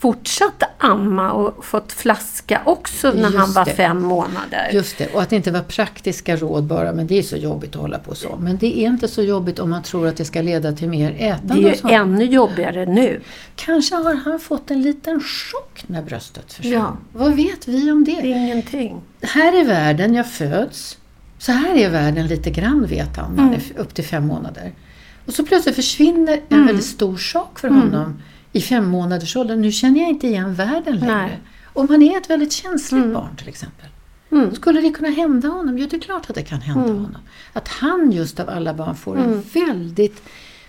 fortsatt 0.00 0.62
amma 0.78 1.32
och 1.32 1.64
fått 1.64 1.92
flaska 1.92 2.60
också 2.64 3.10
när 3.12 3.22
Just 3.22 3.36
han 3.36 3.52
var 3.52 3.64
det. 3.64 3.70
fem 3.70 4.02
månader. 4.02 4.70
Just 4.72 4.98
det, 4.98 5.14
och 5.14 5.22
att 5.22 5.30
det 5.30 5.36
inte 5.36 5.50
var 5.50 5.60
praktiska 5.60 6.36
råd 6.36 6.64
bara, 6.64 6.92
men 6.92 7.06
det 7.06 7.18
är 7.18 7.22
så 7.22 7.36
jobbigt 7.36 7.74
att 7.76 7.80
hålla 7.82 7.98
på 7.98 8.14
så. 8.14 8.36
Men 8.40 8.56
det 8.56 8.78
är 8.78 8.86
inte 8.86 9.08
så 9.08 9.22
jobbigt 9.22 9.58
om 9.58 9.70
man 9.70 9.82
tror 9.82 10.06
att 10.06 10.16
det 10.16 10.24
ska 10.24 10.42
leda 10.42 10.72
till 10.72 10.88
mer 10.88 11.14
ätande. 11.18 11.54
det 11.54 11.84
är 11.84 11.88
ju 11.88 11.94
ännu 11.94 12.24
jobbigare 12.24 12.86
nu. 12.86 13.20
Kanske 13.56 13.94
har 13.94 14.14
han 14.14 14.40
fått 14.40 14.70
en 14.70 14.82
liten 14.82 15.20
chock 15.20 15.84
när 15.86 16.02
bröstet 16.02 16.52
försvann. 16.52 16.72
Ja. 16.72 16.96
Vad 17.12 17.32
vet 17.36 17.68
vi 17.68 17.90
om 17.90 18.04
det? 18.04 18.20
Det 18.20 18.28
ingenting. 18.28 19.00
Här 19.22 19.60
är 19.60 19.64
världen, 19.64 20.14
jag 20.14 20.30
föds. 20.32 20.98
Så 21.38 21.52
här 21.52 21.74
är 21.74 21.90
världen 21.90 22.26
lite 22.26 22.50
grann 22.50 22.86
vet 22.86 23.16
han, 23.16 23.38
Mm. 23.38 23.60
upp 23.76 23.94
till 23.94 24.04
fem 24.04 24.26
månader. 24.26 24.72
Och 25.26 25.32
så 25.34 25.44
plötsligt 25.44 25.74
försvinner 25.76 26.40
en 26.48 26.66
väldigt 26.66 26.86
stor 26.86 27.16
sak 27.16 27.58
för 27.58 27.68
honom 27.68 28.22
i 28.52 28.60
fem 28.60 28.88
månaders 28.88 29.36
ålder. 29.36 29.56
Nu 29.56 29.72
känner 29.72 30.00
jag 30.00 30.08
inte 30.08 30.26
igen 30.26 30.54
världen 30.54 30.96
längre. 30.98 31.16
Nej. 31.16 31.38
Om 31.72 31.88
han 31.88 32.02
är 32.02 32.16
ett 32.18 32.30
väldigt 32.30 32.52
känsligt 32.52 33.12
barn 33.14 33.36
till 33.36 33.48
exempel. 33.48 33.86
Skulle 34.56 34.80
det 34.80 34.90
kunna 34.90 35.08
hända 35.10 35.48
honom? 35.48 35.78
Ja, 35.78 35.86
det 35.90 35.96
är 35.96 36.00
klart 36.00 36.30
att 36.30 36.34
det 36.36 36.42
kan 36.42 36.60
hända 36.60 36.82
honom. 36.92 37.16
Att 37.52 37.68
han 37.68 38.12
just 38.12 38.40
av 38.40 38.48
alla 38.50 38.74
barn 38.74 38.94
får 38.96 39.16
en 39.18 39.42
väldigt 39.54 40.22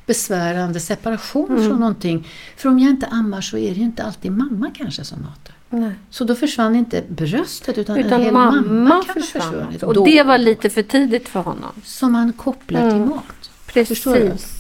besvärande 0.05 0.79
separation 0.79 1.47
från 1.47 1.79
någonting. 1.79 2.27
För 2.57 2.69
om 2.69 2.79
jag 2.79 2.89
inte 2.89 3.05
ammar 3.07 3.41
så 3.41 3.57
är 3.57 3.69
det 3.69 3.75
ju 3.75 3.83
inte 3.83 4.03
alltid 4.03 4.31
mamma 4.31 4.71
kanske 4.75 5.03
som 5.03 5.21
matar. 5.21 5.55
Nej. 5.69 5.91
Så 6.09 6.23
då 6.23 6.35
försvann 6.35 6.75
inte 6.75 7.03
bröstet 7.09 7.77
utan, 7.77 7.97
en 7.97 8.05
Utan 8.05 8.21
hel 8.21 8.33
mamma, 8.33 8.61
mamma 8.61 9.03
kan 9.03 9.13
försvann. 9.13 9.41
försvunnit. 9.41 9.83
Och 9.83 9.93
Då- 9.93 10.05
det 10.05 10.23
var 10.23 10.37
lite 10.37 10.69
för 10.69 10.83
tidigt 10.83 11.29
för 11.29 11.39
honom. 11.39 11.71
Som 11.83 12.11
man 12.11 12.33
kopplar 12.33 12.89
till 12.91 12.99
mat. 12.99 13.87
Förstår 13.87 14.15
du? 14.15 14.29
Precis. 14.29 14.58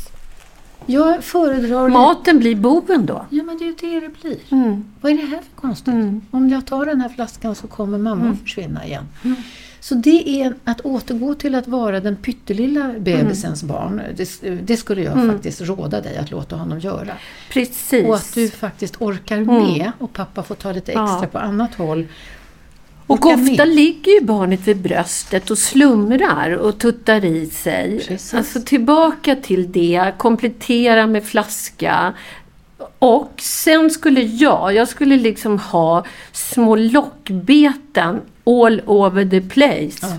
Jag 0.93 1.23
föredrar... 1.23 1.89
Maten 1.89 2.39
blir 2.39 2.55
boven 2.55 3.05
då. 3.05 3.25
Ja 3.29 3.43
men 3.43 3.57
det 3.57 3.63
är 3.63 3.67
ju 3.67 3.99
det 3.99 4.07
det 4.07 4.21
blir. 4.21 4.37
Mm. 4.51 4.85
Vad 5.01 5.11
är 5.11 5.15
det 5.17 5.21
här 5.25 5.37
för 5.55 5.61
konstigt? 5.61 5.93
Om 6.31 6.49
jag 6.49 6.65
tar 6.65 6.85
den 6.85 7.01
här 7.01 7.09
flaskan 7.09 7.55
så 7.55 7.67
kommer 7.67 7.97
mamma 7.97 8.21
Mm. 8.21 8.33
att 8.33 8.39
försvinna 8.41 8.85
igen. 8.85 9.03
Så 9.79 9.95
det 9.95 10.29
är 10.41 10.53
att 10.63 10.81
återgå 10.81 11.33
till 11.35 11.55
att 11.55 11.67
vara 11.67 11.99
den 11.99 12.15
pyttelilla 12.15 12.93
bebisens 12.99 13.63
Mm. 13.63 13.75
barn. 13.75 14.01
Det, 14.15 14.39
det 14.67 14.77
skulle 14.77 15.01
jag 15.03 15.25
faktiskt 15.33 15.61
råda 15.61 16.01
dig 16.01 16.17
att 16.17 16.31
låta 16.31 16.55
honom 16.55 16.79
göra. 16.79 17.11
Precis. 17.51 18.05
Och 18.07 18.15
att 18.15 18.33
du 18.35 18.49
faktiskt 18.49 19.01
orkar 19.01 19.39
med 19.39 19.91
och 19.99 20.13
pappa 20.13 20.43
får 20.43 20.55
ta 20.55 20.71
lite 20.71 20.91
extra 20.91 21.03
Mm. 21.09 21.19
Ja. 21.21 21.27
på 21.27 21.37
annat 21.37 21.75
håll. 21.75 22.07
Och 23.09 23.25
ofta 23.25 23.65
med. 23.65 23.67
ligger 23.67 24.11
ju 24.11 24.21
barnet 24.25 24.67
vid 24.67 24.77
bröstet 24.77 25.51
och 25.51 25.57
slumrar 25.57 26.51
och 26.51 26.77
tuttar 26.79 27.25
i 27.25 27.45
sig. 27.45 28.05
Precis. 28.07 28.33
Alltså 28.33 28.61
tillbaka 28.61 29.35
till 29.35 29.71
det, 29.71 30.13
komplettera 30.17 31.07
med 31.07 31.23
flaska. 31.23 32.13
Och 32.99 33.33
sen 33.37 33.89
skulle 33.89 34.21
jag, 34.21 34.73
jag 34.73 34.87
skulle 34.87 35.17
liksom 35.17 35.59
ha 35.59 36.05
små 36.31 36.75
lockbeten 36.75 38.21
all 38.45 38.81
over 38.85 39.25
the 39.25 39.41
place. 39.41 39.97
Ja. 40.01 40.13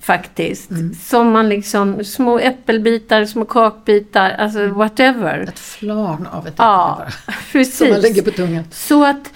Faktiskt. 0.00 0.70
Mm. 0.70 0.94
Som 0.94 1.30
man 1.30 1.48
liksom, 1.48 2.04
små 2.04 2.38
äppelbitar, 2.38 3.24
små 3.24 3.44
kakbitar, 3.44 4.30
alltså 4.30 4.66
whatever. 4.66 5.38
Ett 5.38 5.58
flarn 5.58 6.26
av 6.32 6.46
ett 6.46 6.54
Ja, 6.56 7.02
äpple 7.02 7.12
bara. 7.26 7.36
precis. 7.52 7.76
Som 7.78 7.88
man 7.88 8.00
lägger 8.00 8.22
på 8.22 8.30
tungan. 8.30 8.64
Så 8.70 9.04
att 9.04 9.30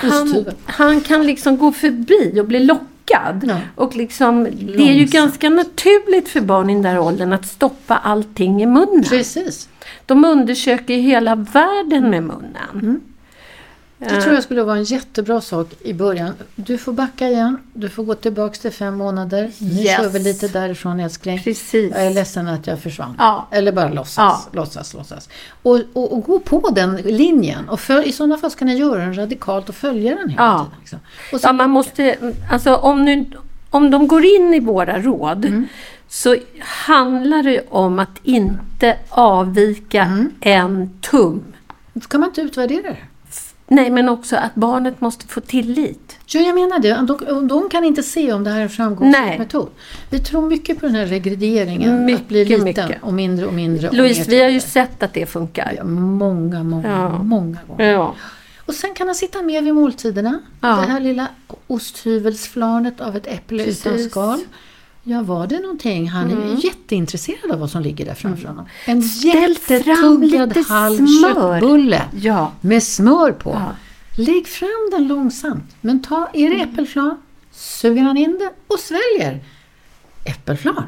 han, 0.00 0.44
han 0.64 1.00
kan 1.00 1.26
liksom 1.26 1.56
gå 1.56 1.72
förbi 1.72 2.40
och 2.40 2.46
bli 2.46 2.64
lockad. 2.64 3.44
Ja. 3.48 3.56
Och 3.74 3.96
liksom, 3.96 4.44
det 4.76 4.82
är 4.82 4.92
ju 4.92 5.04
ganska 5.04 5.50
naturligt 5.50 6.28
för 6.28 6.40
barn 6.40 6.70
i 6.70 6.74
den 6.74 6.82
där 6.82 6.98
åldern 6.98 7.32
att 7.32 7.46
stoppa 7.46 7.96
allting 7.96 8.62
i 8.62 8.66
munnen. 8.66 9.04
Precis. 9.04 9.68
De 10.06 10.24
undersöker 10.24 10.94
ju 10.94 11.00
hela 11.00 11.34
världen 11.34 12.10
med 12.10 12.22
munnen. 12.22 13.00
Det 14.08 14.20
tror 14.22 14.34
jag 14.34 14.42
skulle 14.42 14.62
vara 14.62 14.76
en 14.76 14.84
jättebra 14.84 15.40
sak 15.40 15.68
i 15.80 15.92
början. 15.94 16.34
Du 16.56 16.78
får 16.78 16.92
backa 16.92 17.28
igen. 17.28 17.56
Du 17.74 17.88
får 17.88 18.04
gå 18.04 18.14
tillbaks 18.14 18.58
till 18.58 18.70
fem 18.70 18.94
månader. 18.96 19.50
Nu 19.58 19.68
Yes. 19.82 19.96
kör 19.96 20.08
vi 20.08 20.18
lite 20.18 20.48
därifrån 20.48 21.00
älskling. 21.00 21.42
Precis. 21.42 21.92
Jag 21.94 22.06
är 22.06 22.10
ledsen 22.10 22.48
att 22.48 22.66
jag 22.66 22.78
försvann. 22.78 23.14
Ja. 23.18 23.48
Eller 23.50 23.72
bara 23.72 23.88
låtsas, 23.88 24.16
Ja. 24.16 24.40
låtsas, 24.52 24.94
låtsas. 24.94 25.28
Och, 25.62 25.78
och, 25.92 26.12
och 26.12 26.22
gå 26.24 26.38
på 26.38 26.70
den 26.74 26.96
linjen. 26.96 27.68
Och 27.68 27.80
för, 27.80 28.08
i 28.08 28.12
sådana 28.12 28.38
fall 28.38 28.50
ska 28.50 28.64
ni 28.64 28.74
göra 28.76 28.98
den 29.00 29.14
radikalt 29.18 29.68
och 29.68 29.74
följa 29.74 30.14
den 30.14 30.28
hela 30.28 30.42
Ja. 30.42 30.58
tiden. 30.58 30.80
Liksom. 30.80 30.98
Och 31.32 31.40
Ja, 31.42 31.52
man 31.52 31.70
måste, 31.70 32.16
alltså 32.52 32.74
om, 32.74 33.04
nu, 33.04 33.30
om 33.70 33.90
de 33.90 34.08
går 34.08 34.24
in 34.24 34.54
i 34.54 34.60
våra 34.60 34.98
råd 35.02 35.44
Mm. 35.44 35.66
så 36.08 36.36
handlar 36.60 37.42
det 37.42 37.60
om 37.70 37.98
att 37.98 38.18
inte 38.22 38.96
avvika 39.08 40.02
Mm. 40.02 40.30
en 40.40 40.90
tum. 41.00 41.42
kan 42.08 42.20
man 42.20 42.28
inte 42.28 42.40
utvärdera 42.40 42.82
det? 42.82 42.96
Nej, 43.72 43.90
men 43.90 44.08
också 44.08 44.36
att 44.36 44.54
barnet 44.54 45.00
måste 45.00 45.26
få 45.26 45.40
tillit. 45.40 46.16
Ja, 46.26 46.40
jag 46.40 46.54
menar 46.54 46.78
det. 46.78 46.94
De, 47.28 47.48
de 47.48 47.68
kan 47.68 47.84
inte 47.84 48.02
se 48.02 48.32
om 48.32 48.44
det 48.44 48.50
här 48.50 48.58
är 48.58 48.62
en 48.62 48.68
framgångsrik 48.70 49.38
metod. 49.38 49.68
Vi 50.10 50.18
tror 50.18 50.48
mycket 50.48 50.80
på 50.80 50.86
den 50.86 50.94
här 50.94 51.06
regredieringen. 51.06 51.94
att 51.94 52.00
Mycket, 52.00 52.28
bli 52.28 52.44
liten 52.44 52.64
mycket. 52.64 53.02
och 53.02 53.12
mindre 53.12 53.46
och 53.46 53.54
mindre. 53.54 53.88
och 53.88 53.94
Louise, 53.94 54.30
vi 54.30 54.42
har 54.42 54.48
ju 54.48 54.60
sett 54.60 55.02
att 55.02 55.14
det 55.14 55.26
funkar. 55.26 55.74
Ja, 55.76 55.84
många, 55.84 56.62
många, 56.62 56.88
Ja. 56.88 57.22
många 57.22 57.58
gånger. 57.68 57.84
Ja. 57.92 58.14
Och 58.66 58.74
sen 58.74 58.94
kan 58.94 59.06
han 59.08 59.14
sitta 59.14 59.42
med 59.42 59.64
vid 59.64 59.74
måltiderna. 59.74 60.40
Ja. 60.60 60.68
Det 60.68 60.92
här 60.92 61.00
lilla 61.00 61.26
osthyvelsflarnet 61.66 63.00
av 63.00 63.16
ett 63.16 63.26
äpple 63.26 63.64
Precis. 63.64 63.86
utan 63.86 63.98
skal. 63.98 64.40
Ja, 65.02 65.22
var 65.22 65.46
det 65.46 65.58
någonting? 65.60 66.08
Han 66.08 66.30
Mm. 66.30 66.50
är 66.56 66.64
jätteintresserad 66.64 67.50
av 67.50 67.58
vad 67.58 67.70
som 67.70 67.82
ligger 67.82 68.04
där 68.04 68.14
framför 68.14 68.48
honom. 68.48 68.66
En 68.86 69.00
jättetuggad 69.00 70.56
halv 70.56 71.06
smör. 71.06 71.60
köttbulle 71.60 72.02
Ja. 72.20 72.52
med 72.60 72.82
smör 72.82 73.32
på. 73.32 73.50
Ja. 73.50 73.72
Lägg 74.24 74.46
fram 74.48 74.90
den 74.92 75.08
långsamt. 75.08 75.76
Men 75.80 76.02
ta, 76.02 76.28
är 76.32 76.50
det 76.50 76.60
äppelflarn, 76.62 77.16
suger 77.52 78.02
han 78.02 78.16
in 78.16 78.38
det 78.38 78.50
och 78.74 78.78
sväljer. 78.80 79.40
Äppelflarn. 80.24 80.84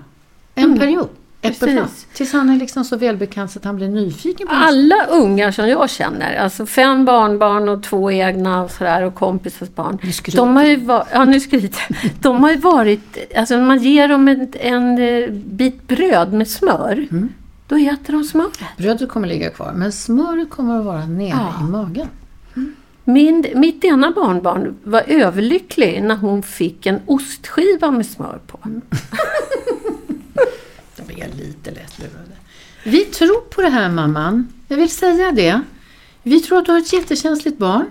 En 0.55 0.79
period. 0.79 1.09
Mm. 1.43 1.55
Precis. 1.61 2.07
Tills 2.13 2.33
han 2.33 2.51
är 2.51 2.57
liksom 2.57 2.85
så 2.85 2.97
välbekant 2.97 3.51
så 3.51 3.59
att 3.59 3.65
han 3.65 3.77
blir 3.77 3.89
nyfiken 3.89 4.47
på. 4.49 4.55
Alla 4.55 5.07
ungar 5.07 5.51
som 5.51 5.69
jag 5.69 5.91
känner, 5.91 6.37
alltså 6.37 6.67
fem 6.67 7.05
barnbarn 7.05 7.69
och 7.69 7.83
två 7.83 8.11
egna 8.11 8.63
och, 8.63 8.71
sådär, 8.71 9.03
och 9.03 9.15
kompisars 9.15 9.69
barn. 9.75 9.99
Nu 10.03 10.13
skryter 10.13 10.39
De 10.39 10.57
har 10.57 10.65
ju 10.65 10.77
varit, 10.77 11.07
ja 11.13 11.25
nu 11.25 11.41
skryter. 11.41 11.83
De 12.21 12.43
har 12.43 12.51
ju 12.51 12.57
varit, 12.57 13.19
alltså 13.37 13.59
man 13.59 13.79
ger 13.83 14.09
dem 14.09 14.29
en, 14.29 14.53
en 14.61 14.99
eh, 14.99 15.31
bit 15.31 15.89
bröd 15.89 16.33
med 16.33 16.49
smör. 16.49 17.07
Mm. 17.11 17.29
Då 17.69 17.77
äter 17.77 18.13
de 18.13 18.25
smöret. 18.25 18.59
Brödet 18.77 19.09
kommer 19.09 19.29
ligga 19.29 19.51
kvar, 19.51 19.73
men 19.77 19.93
smöret 19.93 20.51
kommer 20.51 20.79
att 20.79 20.85
vara 20.85 21.07
nere 21.07 21.29
Ja. 21.29 21.67
i 21.67 21.71
magen. 21.71 22.09
Min, 23.05 23.47
mitt 23.55 23.85
ena 23.85 24.11
barnbarn 24.11 24.75
var 24.85 25.03
överlycklig 25.07 26.03
när 26.03 26.17
hon 26.17 26.43
fick 26.43 26.87
en 26.87 27.01
ostskiva 27.07 27.91
med 27.91 28.07
smör 28.07 28.39
på. 28.47 28.59
De 30.97 31.13
är 31.23 31.29
lite 31.37 31.71
lättlurade. 31.71 32.33
Vi 32.85 33.05
tror 33.05 33.41
på 33.41 33.63
det 33.63 33.69
här 33.69 33.89
mamman. 33.89 34.49
Jag 34.69 34.77
vill 34.77 34.91
säga 34.91 35.33
det. 35.33 35.61
Vi 36.23 36.41
tror 36.41 36.59
att 36.59 36.67
du 36.67 36.73
har 36.73 36.79
ett 36.79 36.93
jättekänsligt 36.93 37.59
barn. 37.59 37.87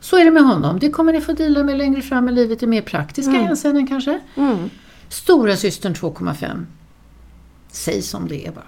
Så 0.00 0.16
är 0.16 0.24
det 0.24 0.30
med 0.30 0.44
honom. 0.44 0.78
Det 0.78 0.90
kommer 0.90 1.12
ni 1.12 1.20
få 1.20 1.32
dela 1.32 1.62
med 1.62 1.78
längre 1.78 2.02
fram 2.02 2.28
i 2.28 2.32
livet 2.32 2.62
i 2.62 2.66
mer 2.66 2.82
praktiska 2.82 3.32
hänseenden 3.32 3.86
kanske. 3.86 4.20
Mm. 4.36 4.70
Stora 5.08 5.56
systern 5.56 5.94
2,5. 5.94 6.66
Säg 7.70 8.02
som 8.02 8.28
det 8.28 8.46
är 8.46 8.52
bara. 8.52 8.64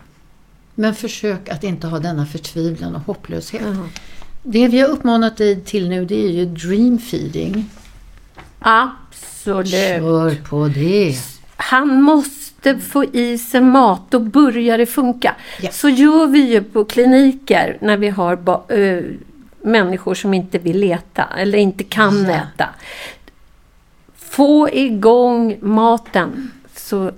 Men 0.74 0.94
försök 0.94 1.48
att 1.48 1.64
inte 1.64 1.86
ha 1.86 1.98
denna 1.98 2.26
förtvivlan 2.26 2.94
och 2.94 3.00
hopplöshet. 3.00 3.62
Det 4.42 4.68
vi 4.68 4.80
har 4.80 4.88
uppmanat 4.88 5.36
dig 5.36 5.60
till 5.60 5.88
nu 5.88 6.04
det 6.04 6.26
är 6.26 6.30
ju 6.30 6.46
dream 6.46 6.98
feeding. 6.98 7.70
Absolut. 8.58 9.70
Kör 9.70 10.34
på 10.34 10.68
det. 10.68 11.16
Han 11.56 12.02
måste 12.02 12.43
få 12.80 13.04
i 13.04 13.38
sig 13.38 13.60
mat, 13.60 14.00
då 14.08 14.18
börjar 14.18 14.78
det 14.78 14.86
funka. 14.86 15.34
Ja. 15.62 15.70
Så 15.72 15.88
gör 15.88 16.26
vi 16.26 16.38
ju 16.40 16.62
på 16.62 16.84
kliniker 16.84 17.78
när 17.80 17.96
vi 17.96 18.08
har 18.08 18.38
ö, 18.68 19.02
människor 19.62 20.14
som 20.14 20.34
inte 20.34 20.58
vill 20.58 20.92
äta 20.92 21.24
eller 21.38 21.58
inte 21.58 21.84
kan 21.84 22.24
Ja. 22.24 22.30
äta. 22.34 22.68
Få 24.16 24.68
igång 24.72 25.56
maten 25.60 26.50
så 26.76 27.10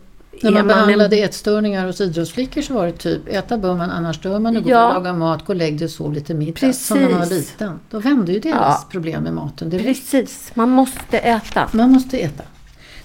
När 0.43 0.51
är 0.51 0.53
man 0.53 0.53
man 0.53 0.61
en 0.61 0.67
behandlade 0.67 1.17
ätstörningar 1.17 1.87
hos 1.87 2.01
idrottsflickor 2.01 2.63
så 2.63 2.75
var 2.75 2.87
det 2.87 2.93
typ 2.93 3.29
äta 3.29 3.59
bör 3.59 3.75
man 3.75 3.91
annars 3.91 4.21
dör 4.21 4.39
man, 4.39 4.55
gå 4.63 4.71
Ja. 4.71 4.87
och 4.89 4.95
laga 4.95 5.13
mat, 5.13 5.45
gå 5.47 5.53
och 5.53 5.57
lägg 5.57 5.79
dig 5.79 5.85
och 5.85 5.91
sov 5.91 6.13
lite 6.13 6.35
middag. 6.35 6.73
Som 6.73 6.99
när 6.99 7.05
man 7.09 7.13
var 7.13 7.21
Precis. 7.21 7.51
liten. 7.53 7.81
Då 7.91 7.99
vände 7.99 8.33
ju 8.33 8.39
deras 8.41 8.57
Ja. 8.83 8.85
problem 8.91 9.23
med 9.23 9.35
maten 9.35 9.71
direkt. 9.71 9.87
Precis, 9.87 10.51
man 10.55 10.71
måste 10.71 11.19
äta. 11.19 11.69
Man 11.73 11.91
måste 11.91 12.19
äta. 12.19 12.43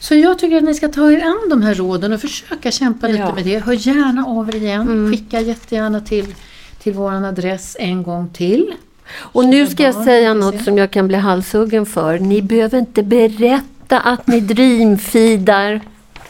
Så 0.02 0.16
jag 0.16 0.40
tycker 0.40 0.58
att 0.58 0.64
ni 0.64 0.74
ska 0.74 0.88
ta 0.88 1.12
er 1.12 1.24
an 1.24 1.50
de 1.50 1.62
här 1.62 1.76
råden 1.76 2.14
och 2.14 2.22
försöka 2.22 2.72
kämpa 2.72 3.08
lite 3.08 3.20
Ja. 3.20 3.24
Mm. 3.26 3.36
med 3.36 3.46
det. 3.46 3.60
Hör 3.60 3.74
gärna 3.74 4.26
av 4.26 4.50
er 4.50 4.56
igen. 4.56 5.12
Skicka 5.12 5.40
jättegärna 5.42 6.02
till, 6.02 6.36
till 6.84 6.94
vår 6.94 7.12
adress 7.26 7.78
en 7.80 8.04
gång 8.04 8.30
till. 8.30 8.74
Och 9.18 9.46
nu 9.46 9.68
ska 9.68 9.84
jag 9.84 9.96
säga 9.96 10.34
något 10.34 10.64
som 10.64 10.78
jag 10.78 10.92
kan 10.92 11.08
bli 11.08 11.18
halshuggen 11.18 11.86
för. 11.86 12.20
Ni 12.20 12.42
behöver 12.42 12.78
inte 12.78 13.04
berätta 13.04 14.00
att 14.00 14.28
ni 14.28 14.40
dreamfeedar. 14.40 15.82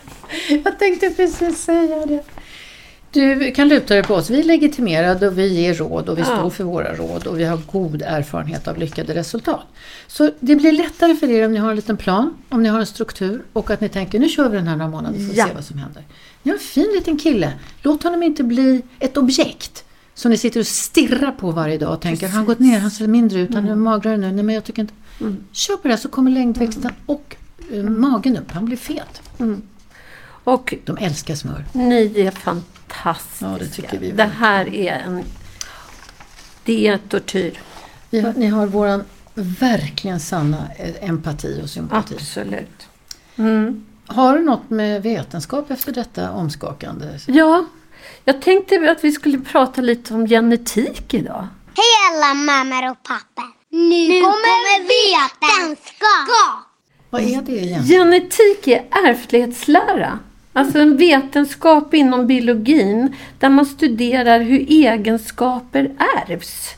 Jag 0.63 0.79
tänkte 0.79 1.09
precis 1.09 1.63
säga 1.63 2.05
det. 2.05 2.23
Du 3.13 3.51
kan 3.51 3.67
luta 3.67 3.93
dig 3.93 4.03
på 4.03 4.13
oss. 4.15 4.29
Vi 4.29 4.39
är 4.39 4.43
legitimerade 4.43 5.27
och 5.27 5.37
vi 5.37 5.47
ger 5.61 5.73
råd 5.73 6.09
och 6.09 6.17
vi 6.17 6.23
står 6.23 6.49
för 6.49 6.63
våra 6.63 6.93
råd 6.95 7.27
och 7.27 7.39
vi 7.39 7.43
har 7.43 7.59
god 7.71 8.01
erfarenhet 8.01 8.67
av 8.67 8.77
lyckade 8.77 9.15
resultat. 9.15 9.61
Så 10.07 10.31
det 10.39 10.55
blir 10.55 10.71
lättare 10.71 11.15
för 11.15 11.29
er 11.29 11.45
om 11.45 11.53
ni 11.53 11.59
har 11.59 11.69
en 11.69 11.75
liten 11.75 11.97
plan, 11.97 12.33
om 12.49 12.63
ni 12.63 12.69
har 12.69 12.79
en 12.79 12.85
struktur 12.85 13.43
och 13.53 13.71
att 13.71 13.81
ni 13.81 13.89
tänker 13.89 14.19
nu 14.19 14.29
kör 14.29 14.49
vi 14.49 14.57
den 14.57 14.67
här 14.67 14.75
några 14.75 14.91
månader 14.91 15.19
får 15.19 15.25
vi 15.33 15.37
Ja. 15.37 15.47
se 15.47 15.53
vad 15.53 15.63
som 15.65 15.77
händer. 15.77 16.03
Ni 16.43 16.51
har 16.51 16.57
en 16.57 16.63
fin 16.63 16.91
liten 16.95 17.17
kille. 17.17 17.53
Låt 17.81 18.03
honom 18.03 18.23
inte 18.23 18.43
bli 18.43 18.81
ett 18.99 19.17
objekt 19.17 19.83
som 20.13 20.31
ni 20.31 20.37
sitter 20.37 20.59
och 20.59 20.67
stirrar 20.67 21.31
på 21.31 21.51
varje 21.51 21.77
dag 21.77 21.93
och 21.93 22.01
tänker, 22.01 22.27
har 22.27 22.33
han 22.35 22.45
gått 22.45 22.59
ner, 22.59 22.79
han 22.79 22.91
ser 22.91 23.07
mindre 23.07 23.39
ut, 23.39 23.53
han 23.53 23.69
är 23.69 23.75
magrare 23.75 24.17
nu, 24.17 24.31
nej 24.31 24.43
men 24.43 24.55
jag 24.55 24.63
tycker 24.63 24.81
inte. 24.81 24.93
Kör 25.51 25.75
på 25.77 25.87
det 25.87 25.93
här 25.93 26.01
så 26.01 26.09
kommer 26.09 26.31
längdväxten 26.31 26.91
och 27.05 27.35
eh, 27.73 27.83
magen 27.83 28.37
upp, 28.37 28.51
han 28.51 28.65
blir 28.65 28.77
fet. 28.77 29.21
Och 30.43 30.73
De 30.85 30.97
älskar 30.97 31.35
smör. 31.35 31.65
Ni 31.73 32.19
är 32.21 32.31
fantastiska. 32.31 32.70
Ja, 33.41 33.57
det 33.59 33.67
tycker 33.67 33.99
vi 33.99 34.11
Det 34.11 34.23
här 34.23 34.73
är 34.73 34.93
en... 34.93 35.23
Det 36.65 36.87
är 36.87 36.97
tortyr. 36.97 37.59
Vi 38.09 38.21
har, 38.21 38.33
ni 38.33 38.47
har 38.47 38.67
våran 38.67 39.03
verkligen 39.33 40.19
sanna 40.19 40.67
eh, 40.77 41.09
empati 41.09 41.61
och 41.63 41.69
sympati. 41.69 42.15
Absolut. 42.15 42.87
Mm. 43.35 43.85
Har 44.05 44.37
du 44.37 44.43
något 44.43 44.69
med 44.69 45.03
vetenskap 45.03 45.71
efter 45.71 45.91
detta 45.91 46.31
omskakande? 46.31 47.19
Ja, 47.27 47.65
jag 48.25 48.41
tänkte 48.41 48.91
att 48.91 49.03
vi 49.03 49.11
skulle 49.11 49.39
prata 49.39 49.81
lite 49.81 50.13
om 50.13 50.27
genetik 50.27 51.13
idag. 51.13 51.47
Hej 51.75 51.85
alla 52.11 52.33
mammor 52.33 52.91
och 52.91 53.03
pappor! 53.03 53.51
Nu, 53.69 54.21
kommer 54.21 54.79
vetenskap! 54.81 56.67
Vad 57.09 57.21
är 57.21 57.41
det 57.41 57.51
egentligen? 57.51 57.83
Genetik 57.83 58.67
är 58.67 58.85
ärftlighetslära. 59.05 60.19
Alltså 60.53 60.79
en 60.79 60.97
vetenskap 60.97 61.93
inom 61.93 62.27
biologin 62.27 63.15
där 63.39 63.49
man 63.49 63.65
studerar 63.65 64.39
hur 64.39 64.59
egenskaper 64.69 65.91
ärvs. 66.27 66.75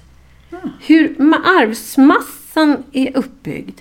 Hur 0.85 1.15
ma- 1.15 1.43
arvsmassan 1.61 2.83
är 2.91 3.17
uppbyggd. 3.17 3.79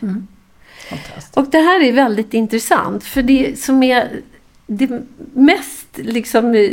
Fantastiskt. 0.91 1.37
Och 1.37 1.47
det 1.51 1.59
här 1.59 1.83
är 1.83 1.93
väldigt 1.93 2.35
intressant 2.35 3.05
för 3.05 3.23
det 3.23 3.59
som 3.59 3.83
är 3.83 4.21
det 4.67 5.03
mest 5.35 5.87
liksom, 5.95 6.55
eh, 6.55 6.71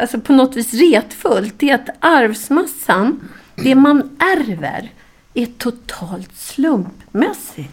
alltså 0.00 0.20
på 0.20 0.32
något 0.32 0.56
vis 0.56 0.74
retfullt, 0.74 1.62
är 1.62 1.74
att 1.74 1.88
arvsmassan, 2.00 3.28
det 3.56 3.74
man 3.74 4.16
ärver, 4.18 4.90
är 5.34 5.46
totalt 5.46 6.36
slumpmässigt. 6.36 7.72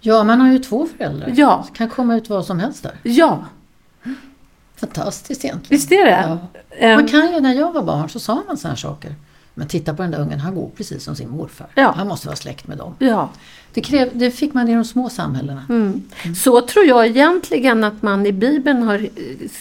Ja, 0.00 0.24
man 0.24 0.40
har 0.40 0.52
ju 0.52 0.58
två 0.58 0.86
föräldrar. 0.96 1.32
Ja. 1.36 1.64
Det 1.72 1.78
kan 1.78 1.88
komma 1.88 2.16
ut 2.16 2.28
vad 2.28 2.46
som 2.46 2.58
helst 2.58 2.82
där. 2.82 2.92
Ja, 3.02 3.44
Fantastiskt 4.76 5.44
egentligen. 5.44 5.78
visst 5.78 5.92
är 5.92 6.04
det? 6.04 6.10
Ja. 6.28 6.38
Ehm, 6.78 6.94
Man 6.94 7.08
kan 7.08 7.32
ju, 7.34 7.40
när 7.40 7.54
jag 7.54 7.72
var 7.72 7.82
barn 7.82 8.08
så 8.08 8.20
sa 8.20 8.34
man 8.46 8.56
sådana 8.56 8.72
här 8.72 8.76
saker. 8.80 9.14
Men 9.54 9.68
titta 9.68 9.94
på 9.94 10.02
den 10.02 10.10
där 10.10 10.20
ungen, 10.20 10.40
han 10.40 10.54
går 10.54 10.70
precis 10.76 11.04
som 11.04 11.16
sin 11.16 11.28
morfar. 11.30 11.66
Ja. 11.74 11.92
Han 11.96 12.08
måste 12.08 12.26
vara 12.26 12.36
släkt 12.36 12.66
med 12.66 12.78
dem. 12.78 12.94
ja. 12.98 13.28
Det, 13.72 13.80
kräv, 13.80 14.10
det 14.12 14.30
fick 14.30 14.54
man 14.54 14.68
i 14.68 14.74
de 14.74 14.84
små 14.84 15.08
samhällena. 15.10 15.62
Mm. 15.68 16.02
Så 16.36 16.60
tror 16.60 16.84
jag 16.84 17.06
egentligen 17.06 17.84
att 17.84 18.02
man 18.02 18.26
i 18.26 18.32
Bibeln 18.32 18.82
har, 18.82 19.08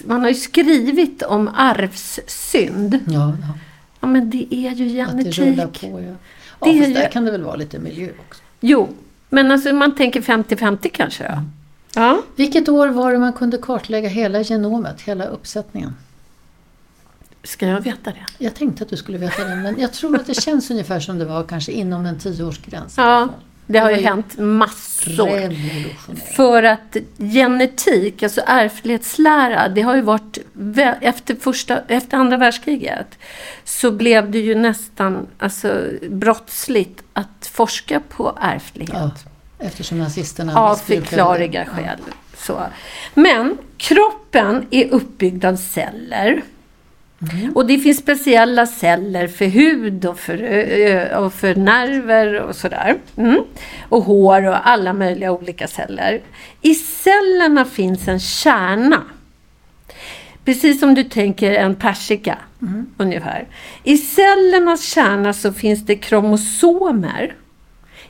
man 0.08 0.22
har 0.22 0.28
ju 0.28 0.34
skrivit 0.36 1.22
om 1.24 1.50
arvssynd. 1.56 3.00
Ja, 3.08 3.34
ja. 3.42 3.54
Ja 4.00 4.08
men 4.08 4.30
det 4.30 4.56
är 4.56 4.72
ju 4.76 5.02
Att 5.02 5.18
det 5.18 5.24
rullar 5.32 5.56
genetik. 5.56 5.82
på. 5.92 6.02
Ja, 6.02 6.06
Det 6.08 6.16
ja 6.60 6.68
är 6.76 6.78
fast 6.80 6.90
ju- 6.90 6.94
där 6.94 7.10
kan 7.12 7.26
det 7.26 7.32
väl 7.32 7.44
vara 7.44 7.56
lite 7.56 7.80
miljö 7.80 8.10
också. 8.28 8.42
Jo, 8.60 8.90
men 9.30 9.52
alltså 9.52 9.74
man 9.74 9.96
tänker 9.96 10.22
50-50 10.22 10.90
kanske. 10.94 11.24
Ja. 11.24 11.44
ja. 11.96 12.22
Vilket 12.36 12.70
år 12.70 12.88
var 12.88 13.12
det 13.12 13.18
man 13.18 13.34
kunde 13.34 13.58
kartlägga 13.58 14.10
hela 14.10 14.42
genomet, 14.42 15.02
hela 15.02 15.26
uppsättningen? 15.26 15.96
Ska 17.44 17.68
jag 17.68 17.82
veta 17.82 18.12
det? 18.12 18.26
Jag 18.38 18.56
tänkte 18.56 18.84
att 18.84 18.90
du 18.90 18.98
skulle 18.98 19.18
veta 19.18 19.44
det, 19.44 19.56
men 19.56 19.80
jag 19.80 19.94
tror 19.94 20.16
att 20.16 20.28
det 20.28 20.42
känns 20.42 20.72
ungefär 20.72 21.00
som 21.00 21.20
det 21.20 21.26
var 21.26 21.44
kanske 21.44 21.72
inom 21.72 22.06
en 22.06 22.20
tioårsgräns. 22.20 22.98
Ja, 22.98 23.30
det 23.68 23.80
har 23.80 23.92
ju 23.92 23.98
ju 23.98 24.04
hänt 24.04 24.38
massor. 24.38 25.56
För 26.36 26.64
att 26.64 26.98
genetik, 27.18 28.24
alltså 28.24 28.42
ärftlighetslära, 28.46 29.68
det 29.68 29.82
har 29.82 29.96
ju 29.96 30.02
varit 30.02 30.38
efter, 31.02 31.36
första, 31.36 31.82
efter 31.88 32.18
andra 32.18 32.38
världskriget 32.38 33.20
så 33.64 33.92
blev 33.92 34.32
det 34.32 34.40
ju 34.40 34.56
nästan 34.56 35.28
alltså, 35.38 35.82
brottsligt 36.10 37.04
att 37.14 37.50
forska 37.52 38.02
på 38.10 38.38
ärftlighet. 38.42 38.96
Ja, 38.96 39.12
eftersom 39.60 40.00
nazisterna 40.00 40.60
Av 40.60 40.76
förklarliga 40.76 41.66
skäl. 41.66 42.00
Så. 42.38 42.62
Men 43.14 43.58
kroppen 43.78 44.68
är 44.72 44.90
uppbyggd 44.90 45.46
av 45.46 45.56
celler. 45.56 46.42
Och 47.56 47.66
det 47.66 47.78
finns 47.80 47.98
speciella 47.98 48.66
celler 48.66 49.28
för 49.28 49.46
hud 49.46 50.06
och 50.06 50.20
för, 50.20 50.38
och 51.18 51.34
för 51.34 51.56
nerver 51.56 52.42
och 52.42 52.56
sådär. 52.56 52.98
Mm. 53.18 53.44
Och 53.90 54.04
hår 54.04 54.48
och 54.48 54.68
alla 54.68 54.94
möjliga 54.94 55.32
olika 55.32 55.68
celler. 55.68 56.22
I 56.62 56.76
cellerna 56.76 57.66
finns 57.66 58.08
en 58.08 58.20
kärna. 58.20 59.04
Precis 60.46 60.80
som 60.80 60.94
du 60.94 61.04
tänker 61.04 61.52
en 61.52 61.76
persika 61.76 62.38
ungefär. 62.98 63.48
I 63.84 63.98
cellernas 63.98 64.84
kärna 64.84 65.34
så 65.34 65.54
finns 65.54 65.86
det 65.86 65.96
kromosomer. 65.96 67.36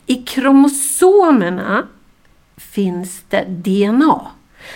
I 0.05 0.15
kromosomerna 0.15 1.87
finns 2.57 3.23
det 3.29 3.45
DNA. 3.47 4.31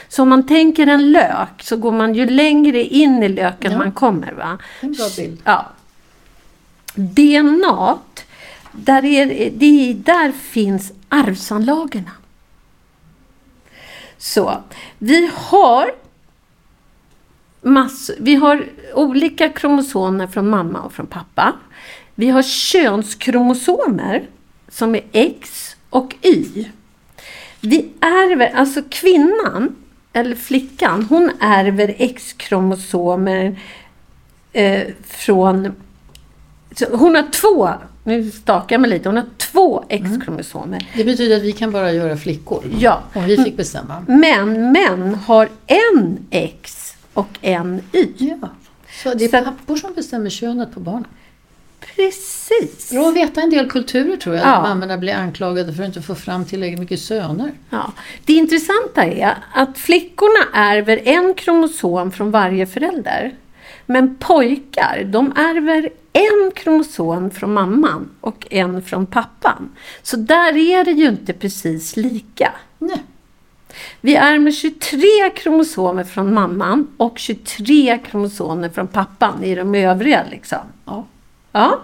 Så 0.07 0.21
om 0.21 0.29
man 0.29 0.47
tänker 0.47 0.87
en 0.87 1.11
lök 1.11 1.63
så 1.63 1.77
går 1.77 1.91
man 1.91 2.15
ju 2.15 2.29
längre 2.29 2.83
in 2.83 3.23
i 3.23 3.29
löken 3.29 3.71
Ja. 3.71 3.77
man 3.77 3.91
kommer. 3.91 4.31
Va? 4.31 4.57
En 4.79 4.91
bra 4.93 5.07
bild. 5.17 5.41
Ja. 5.45 5.65
DNA, 6.95 7.97
där, 8.71 9.05
är, 9.05 9.51
det, 9.51 9.93
där 9.93 10.31
finns 10.31 10.91
arvsanlagerna. 11.09 12.11
Så, 14.17 14.63
vi 14.97 15.31
har 15.33 15.91
massor, 17.61 18.15
vi 18.19 18.35
har 18.35 18.65
olika 18.93 19.49
kromosomer 19.49 20.27
från 20.27 20.49
mamma 20.49 20.81
och 20.81 20.93
från 20.93 21.07
pappa. 21.07 21.53
Vi 22.15 22.29
har 22.29 22.41
könskromosomer 22.43 24.27
som 24.69 24.95
är 24.95 25.01
X 25.11 25.75
och 25.89 26.15
Y. 26.21 26.65
Vi 27.61 27.89
ärver, 27.99 28.51
alltså 28.55 28.81
kvinnan, 28.89 29.75
eller 30.13 30.35
flickan, 30.35 31.03
hon 31.09 31.31
ärver 31.39 31.95
X-kromosomer 31.97 33.59
eh, 34.53 34.87
från... 35.03 35.71
Hon 36.91 37.15
har 37.15 37.31
två, 37.31 37.69
nu 38.03 38.31
stakar 38.31 38.73
jag 38.73 38.81
mig 38.81 38.89
lite, 38.89 39.09
hon 39.09 39.17
har 39.17 39.25
två 39.37 39.85
X-kromosomer. 39.89 40.89
Det 40.95 41.03
betyder 41.03 41.37
att 41.37 41.43
vi 41.43 41.51
kan 41.51 41.71
bara 41.71 41.91
göra 41.91 42.17
flickor. 42.17 42.63
Ja. 42.79 43.01
Om 43.13 43.25
vi 43.25 43.37
fick 43.37 43.57
bestämma. 43.57 44.05
Men 44.07 44.71
män 44.71 45.15
har 45.15 45.49
en 45.67 46.17
X 46.29 46.93
och 47.13 47.29
en 47.41 47.81
Y. 47.91 48.07
Ja. 48.17 48.49
Så 49.03 49.13
det 49.13 49.33
är 49.33 49.43
pappor 49.43 49.75
som 49.75 49.93
bestämmer 49.93 50.29
könet 50.29 50.73
på 50.73 50.79
barnen. 50.79 51.05
Precis. 51.95 52.91
Bra 52.91 53.09
att 53.09 53.15
veta 53.15 53.41
en 53.41 53.49
del 53.49 53.69
kulturer 53.69 54.17
tror 54.17 54.35
jag. 54.35 54.45
Ja. 54.45 54.55
Att 54.55 54.69
mammorna 54.69 54.97
blir 54.97 55.13
anklagade 55.13 55.73
för 55.73 55.83
att 55.83 55.87
inte 55.87 56.01
få 56.01 56.15
fram 56.15 56.45
tillräckligt 56.45 56.79
mycket 56.79 56.99
söner. 56.99 57.51
Ja. 57.69 57.91
Det 58.25 58.33
intressanta 58.33 59.03
är 59.03 59.37
att 59.53 59.77
flickorna 59.77 60.45
ärver 60.53 61.01
en 61.03 61.33
kromosom 61.33 62.11
från 62.11 62.31
varje 62.31 62.67
förälder. 62.67 63.35
Men 63.85 64.15
pojkar, 64.15 65.03
de 65.05 65.31
ärver 65.35 65.89
en 66.13 66.51
kromosom 66.55 67.31
från 67.31 67.53
mamman 67.53 68.09
och 68.21 68.47
en 68.49 68.81
från 68.83 69.05
pappan. 69.05 69.69
Så 70.01 70.17
där 70.17 70.57
är 70.57 70.85
det 70.85 70.91
ju 70.91 71.07
inte 71.07 71.33
precis 71.33 71.97
lika. 71.97 72.51
Nej. 72.77 73.03
Vi 74.01 74.15
ärver 74.15 74.51
23 74.51 75.07
kromosomer 75.35 76.03
från 76.03 76.33
mamman 76.33 76.87
och 76.97 77.19
23 77.19 77.99
kromosomer 78.05 78.69
från 78.69 78.87
pappan 78.87 79.43
i 79.43 79.55
de 79.55 79.75
övriga. 79.75 80.25
Liksom. 80.31 80.59
Ja. 80.85 81.05
Ja. 81.51 81.81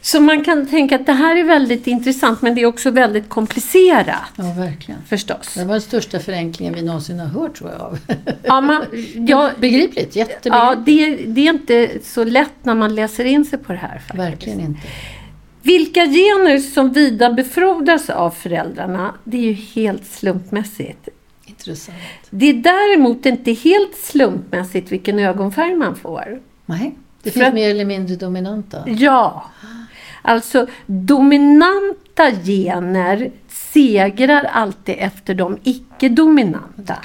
Så 0.00 0.20
man 0.20 0.44
kan 0.44 0.66
tänka 0.66 0.96
att 0.96 1.06
det 1.06 1.12
här 1.12 1.36
är 1.36 1.44
väldigt 1.44 1.86
intressant 1.86 2.42
men 2.42 2.54
det 2.54 2.60
är 2.62 2.66
också 2.66 2.90
väldigt 2.90 3.28
komplicerat 3.28 4.16
ja, 4.36 4.44
verkligen. 4.56 5.00
förstås. 5.08 5.54
Det 5.54 5.64
var 5.64 5.72
den 5.72 5.80
största 5.82 6.18
förenklingen 6.20 6.74
vi 6.74 6.82
någonsin 6.82 7.20
har 7.20 7.26
hört 7.26 7.54
tror 7.54 7.70
jag. 7.70 7.80
av. 7.80 7.98
Ja, 8.42 8.60
man, 8.60 8.84
ja, 9.28 9.50
Begripligt, 9.58 10.16
ja 10.16 10.24
jättebegripligt. 10.28 10.86
det, 11.26 11.32
det 11.32 11.46
är 11.48 11.52
inte 11.52 11.90
så 12.04 12.24
lätt 12.24 12.52
när 12.64 12.74
man 12.74 12.94
läser 12.94 13.24
in 13.24 13.44
sig 13.44 13.58
på 13.58 13.72
det 13.72 13.78
här. 13.78 13.98
Faktiskt. 13.98 14.18
Verkligen 14.18 14.60
inte. 14.60 14.80
Vilka 15.62 16.04
gener 16.06 16.58
som 16.58 16.92
vidarebefordras 16.92 18.10
av 18.10 18.30
föräldrarna, 18.30 19.14
det 19.24 19.36
är 19.36 19.42
ju 19.42 19.52
helt 19.52 20.06
slumpmässigt. 20.06 21.08
Intressant. 21.46 21.98
Det 22.30 22.46
är 22.46 22.54
däremot 22.54 23.26
inte 23.26 23.52
helt 23.52 23.94
slumpmässigt 23.96 24.92
vilken 24.92 25.18
ögonfärg 25.18 25.74
man 25.74 25.96
får. 25.96 26.40
Nej, 26.66 26.94
det 27.22 27.30
finns 27.30 27.46
att- 27.46 27.54
mer 27.54 27.70
eller 27.70 27.84
mindre 27.84 28.16
dominanta. 28.16 28.82
Ja, 28.88 29.50
alltså 30.22 30.66
dominanta 30.86 32.30
gener 32.44 33.30
segrar 33.48 34.44
alltid 34.44 34.94
efter 34.98 35.34
de 35.34 35.58
icke-dominanta. 35.62 36.96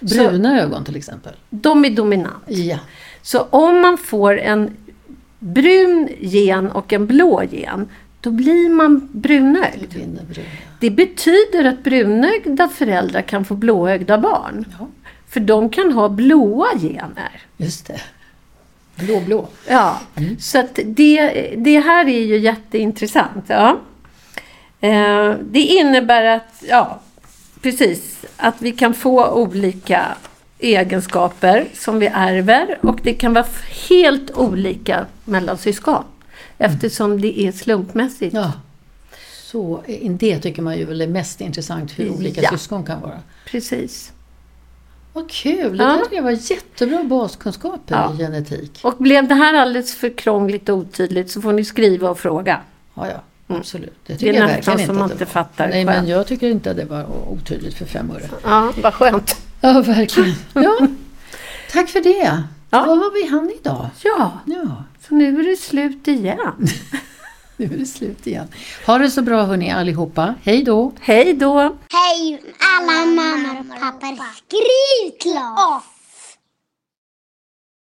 Bruna 0.00 0.60
ögon 0.62 0.84
till 0.84 0.96
exempel. 0.96 1.32
De 1.50 1.84
är 1.84 1.90
dominant. 1.90 2.44
Ja. 2.46 2.78
Så 3.22 3.40
om 3.42 3.80
man 3.80 3.98
får 3.98 4.38
en 4.38 4.76
brun 5.38 6.08
gen 6.20 6.70
och 6.70 6.92
en 6.92 7.06
blå 7.06 7.42
gen, 7.50 7.88
då 8.20 8.30
blir 8.30 8.68
man 8.70 9.08
brunögd. 9.12 9.94
Det 10.80 10.90
betyder 10.90 11.64
att 11.64 11.84
brunögda 11.84 12.68
föräldrar 12.68 13.22
kan 13.22 13.44
få 13.44 13.54
blåögda 13.54 14.18
barn. 14.18 14.64
Ja, 14.78 14.88
För 15.28 15.40
de 15.40 15.70
kan 15.70 15.92
ha 15.92 16.08
blåa 16.08 16.66
gener. 16.78 17.42
just 17.56 17.86
det. 17.86 18.00
Blå, 18.96 19.20
blå. 19.20 19.48
Ja, 19.68 20.00
så 20.38 20.58
att 20.58 20.78
det, 20.84 21.30
det 21.56 21.80
här 21.80 22.08
är 22.08 22.20
ju 22.24 22.38
jätteintressant. 22.38 23.44
Ja. 23.46 23.78
Eh, 24.80 25.34
det 25.50 25.60
innebär 25.60 26.24
att, 26.24 26.62
ja, 26.68 27.00
precis, 27.62 28.24
att 28.36 28.54
vi 28.62 28.72
kan 28.72 28.94
få 28.94 29.28
olika 29.30 30.06
egenskaper 30.58 31.64
som 31.74 31.98
vi 31.98 32.06
ärver 32.06 32.78
och 32.82 33.00
det 33.02 33.14
kan 33.14 33.34
vara 33.34 33.46
helt 33.88 34.30
olika 34.30 35.06
mellan 35.24 35.58
syskon 35.58 36.04
eftersom 36.58 37.20
det 37.20 37.40
är 37.40 37.52
slumpmässigt. 37.52 38.34
Ja. 38.34 38.52
Så 39.42 39.82
det 40.18 40.38
tycker 40.38 40.62
man 40.62 40.76
ju 40.78 41.02
är 41.02 41.06
mest 41.06 41.40
intressant 41.40 41.98
hur 41.98 42.10
olika 42.10 42.42
Ja. 42.42 42.50
syskon 42.50 42.84
kan 42.84 43.00
vara. 43.00 43.18
Precis. 43.50 44.12
Vad 45.16 45.30
kul! 45.30 45.76
Det 45.76 45.84
Ja. 45.84 45.90
där 45.90 45.98
tycker 46.04 46.16
jag 46.16 46.22
var 46.22 46.30
jättebra 46.30 47.04
baskunskaper 47.04 47.94
Ja. 47.94 48.14
i 48.14 48.18
genetik. 48.18 48.80
Och 48.82 48.94
blev 48.98 49.28
det 49.28 49.34
här 49.34 49.54
alldeles 49.54 49.94
för 49.94 50.18
krångligt 50.18 50.68
och 50.68 50.76
otydligt 50.76 51.30
så 51.30 51.40
får 51.42 51.52
ni 51.52 51.64
skriva 51.64 52.10
och 52.10 52.18
fråga. 52.18 52.60
Ja, 52.94 53.06
ja. 53.08 53.22
Absolut. 53.56 53.94
Det 54.06 54.12
Det 54.12 54.18
tycker 54.18 54.32
är 54.34 54.38
jag 54.40 54.46
verkligen 54.46 54.78
som 54.78 54.80
inte 54.80 54.92
man 54.92 55.02
att 55.02 55.10
inte 55.12 55.24
det 55.24 55.30
fattar 55.30 55.68
Nej, 55.68 55.84
men 55.84 56.08
jag 56.08 56.26
tycker 56.26 56.48
inte 56.50 56.70
att 56.70 56.76
det 56.76 56.84
var 56.84 57.06
otydligt 57.28 57.74
för 57.74 57.84
fem 57.84 58.10
öre. 58.10 58.28
Ja, 58.44 58.72
vad 58.82 58.94
skönt. 58.94 59.36
Ja, 59.60 59.80
verkligen. 59.86 60.34
Ja. 60.54 60.78
Tack 61.72 61.88
för 61.88 62.00
det. 62.00 62.42
Ja. 62.70 62.84
Vad 62.86 62.98
har 62.98 63.14
vi 63.22 63.28
hann 63.30 63.52
idag? 63.60 63.86
Ja, 64.02 64.32
Ja, 64.46 64.84
så 65.08 65.14
nu 65.14 65.40
är 65.40 65.44
det 65.50 65.56
slut 65.56 66.08
igen. 66.08 66.38
nu 67.56 67.64
är 67.64 67.78
det 67.78 67.86
slut 67.86 68.26
igen. 68.26 68.48
Ha 68.86 68.98
det 68.98 69.10
så 69.10 69.22
bra 69.22 69.42
hörni 69.42 69.70
allihopa. 69.70 70.34
Hej 70.42 70.62
då! 70.62 70.92
Hej 71.00 71.34
då! 71.34 71.76
Hej 71.92 72.42
alla 72.58 73.06
mammor 73.06 73.60
och 73.60 73.80
pappor. 73.80 74.16
Skriv 74.36 75.18
klart! 75.32 75.95